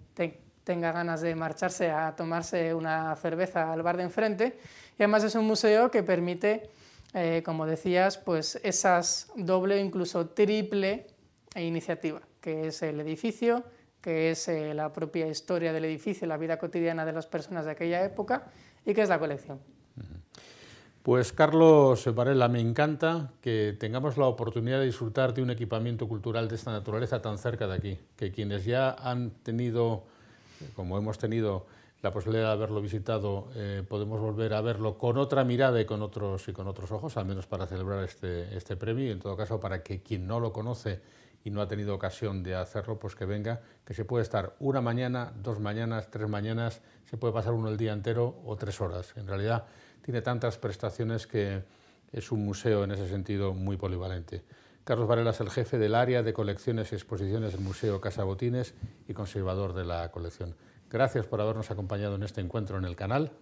tenga 0.64 0.92
ganas 0.92 1.20
de 1.20 1.34
marcharse 1.34 1.90
a 1.90 2.14
tomarse 2.16 2.74
una 2.74 3.14
cerveza 3.16 3.72
al 3.72 3.82
bar 3.82 3.96
de 3.96 4.04
enfrente. 4.04 4.58
Y 4.98 5.02
además 5.02 5.24
es 5.24 5.34
un 5.34 5.46
museo 5.46 5.90
que 5.90 6.02
permite, 6.02 6.70
eh, 7.14 7.42
como 7.44 7.66
decías, 7.66 8.18
pues 8.18 8.58
esas 8.62 9.30
doble, 9.36 9.80
incluso 9.80 10.28
triple 10.28 11.06
iniciativa, 11.54 12.20
que 12.40 12.68
es 12.68 12.82
el 12.82 13.00
edificio, 13.00 13.64
que 14.00 14.30
es 14.30 14.48
eh, 14.48 14.74
la 14.74 14.92
propia 14.92 15.26
historia 15.26 15.72
del 15.72 15.84
edificio, 15.84 16.26
la 16.26 16.36
vida 16.36 16.58
cotidiana 16.58 17.04
de 17.04 17.12
las 17.12 17.26
personas 17.26 17.64
de 17.64 17.72
aquella 17.72 18.04
época 18.04 18.44
y 18.84 18.94
que 18.94 19.02
es 19.02 19.08
la 19.08 19.18
colección. 19.18 19.58
Pues 21.02 21.32
Carlos 21.32 22.12
Varela, 22.14 22.48
me 22.48 22.60
encanta 22.60 23.30
que 23.40 23.76
tengamos 23.78 24.16
la 24.16 24.26
oportunidad 24.26 24.80
de 24.80 24.86
disfrutar 24.86 25.34
de 25.34 25.42
un 25.42 25.50
equipamiento 25.50 26.08
cultural 26.08 26.48
de 26.48 26.56
esta 26.56 26.72
naturaleza 26.72 27.22
tan 27.22 27.38
cerca 27.38 27.68
de 27.68 27.74
aquí, 27.74 27.98
que 28.16 28.32
quienes 28.32 28.64
ya 28.64 28.90
han 28.90 29.30
tenido, 29.30 30.04
como 30.74 30.98
hemos 30.98 31.18
tenido 31.18 31.66
la 32.06 32.12
posibilidad 32.12 32.46
de 32.46 32.52
haberlo 32.52 32.80
visitado, 32.80 33.48
eh, 33.56 33.82
podemos 33.88 34.20
volver 34.20 34.54
a 34.54 34.60
verlo 34.60 34.96
con 34.96 35.18
otra 35.18 35.42
mirada 35.42 35.80
y 35.80 35.86
con 35.86 36.02
otros, 36.02 36.46
y 36.46 36.52
con 36.52 36.68
otros 36.68 36.92
ojos, 36.92 37.16
al 37.16 37.26
menos 37.26 37.48
para 37.48 37.66
celebrar 37.66 38.04
este, 38.04 38.56
este 38.56 38.76
premio 38.76 39.06
y 39.06 39.10
en 39.10 39.18
todo 39.18 39.36
caso 39.36 39.58
para 39.58 39.82
que 39.82 40.02
quien 40.02 40.24
no 40.24 40.38
lo 40.38 40.52
conoce 40.52 41.00
y 41.42 41.50
no 41.50 41.60
ha 41.60 41.66
tenido 41.66 41.96
ocasión 41.96 42.44
de 42.44 42.54
hacerlo, 42.54 43.00
pues 43.00 43.16
que 43.16 43.24
venga, 43.24 43.60
que 43.84 43.92
se 43.92 44.04
puede 44.04 44.22
estar 44.22 44.54
una 44.60 44.80
mañana, 44.80 45.32
dos 45.42 45.58
mañanas, 45.58 46.08
tres 46.08 46.28
mañanas, 46.28 46.80
se 47.10 47.16
puede 47.16 47.34
pasar 47.34 47.54
uno 47.54 47.70
el 47.70 47.76
día 47.76 47.92
entero 47.92 48.36
o 48.46 48.54
tres 48.54 48.80
horas. 48.80 49.12
En 49.16 49.26
realidad 49.26 49.64
tiene 50.02 50.22
tantas 50.22 50.58
prestaciones 50.58 51.26
que 51.26 51.64
es 52.12 52.30
un 52.30 52.44
museo 52.44 52.84
en 52.84 52.92
ese 52.92 53.08
sentido 53.08 53.52
muy 53.52 53.76
polivalente. 53.76 54.44
Carlos 54.84 55.08
Varela 55.08 55.30
es 55.30 55.40
el 55.40 55.50
jefe 55.50 55.78
del 55.78 55.96
área 55.96 56.22
de 56.22 56.32
colecciones 56.32 56.92
y 56.92 56.94
exposiciones 56.94 57.50
del 57.50 57.62
Museo 57.62 58.00
Casa 58.00 58.22
Botines 58.22 58.74
y 59.08 59.12
conservador 59.12 59.72
de 59.72 59.84
la 59.84 60.12
colección. 60.12 60.54
Gracias 60.90 61.26
por 61.26 61.40
habernos 61.40 61.70
acompañado 61.70 62.14
en 62.16 62.22
este 62.22 62.40
encuentro 62.40 62.78
en 62.78 62.84
el 62.84 62.96
canal 62.96 63.32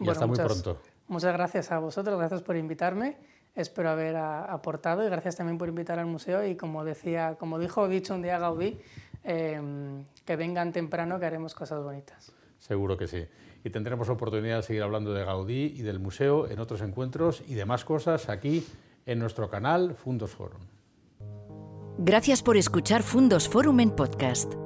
y 0.00 0.08
hasta 0.08 0.26
muy 0.26 0.36
pronto. 0.36 0.78
Muchas 1.08 1.32
gracias 1.32 1.72
a 1.72 1.78
vosotros, 1.78 2.18
gracias 2.18 2.42
por 2.42 2.56
invitarme. 2.56 3.16
Espero 3.54 3.90
haber 3.90 4.16
aportado 4.16 5.06
y 5.06 5.08
gracias 5.08 5.36
también 5.36 5.56
por 5.56 5.68
invitar 5.68 5.98
al 5.98 6.06
museo 6.06 6.46
y 6.46 6.56
como 6.56 6.84
decía, 6.84 7.36
como 7.38 7.58
dijo 7.58 7.88
dicho 7.88 8.14
un 8.14 8.22
día 8.22 8.38
Gaudí, 8.38 8.78
em, 9.24 10.04
que 10.26 10.36
vengan 10.36 10.72
temprano 10.72 11.18
que 11.18 11.26
haremos 11.26 11.54
cosas 11.54 11.82
bonitas. 11.82 12.32
Seguro 12.58 12.96
que 12.96 13.06
sí 13.06 13.26
y 13.66 13.70
tendremos 13.70 14.08
oportunidad 14.08 14.58
de 14.58 14.62
seguir 14.62 14.84
hablando 14.84 15.12
de 15.12 15.24
Gaudí 15.24 15.74
y 15.76 15.82
del 15.82 15.98
museo 15.98 16.48
en 16.48 16.60
otros 16.60 16.82
encuentros 16.82 17.42
y 17.48 17.54
demás 17.54 17.84
cosas 17.84 18.28
aquí 18.28 18.64
en 19.06 19.18
nuestro 19.18 19.50
canal 19.50 19.96
Fundos 19.96 20.30
Forum. 20.30 20.60
Gracias 21.98 22.44
por 22.44 22.56
escuchar 22.56 23.02
Fundos 23.02 23.48
Forum 23.48 23.80
en 23.80 23.90
podcast. 23.90 24.65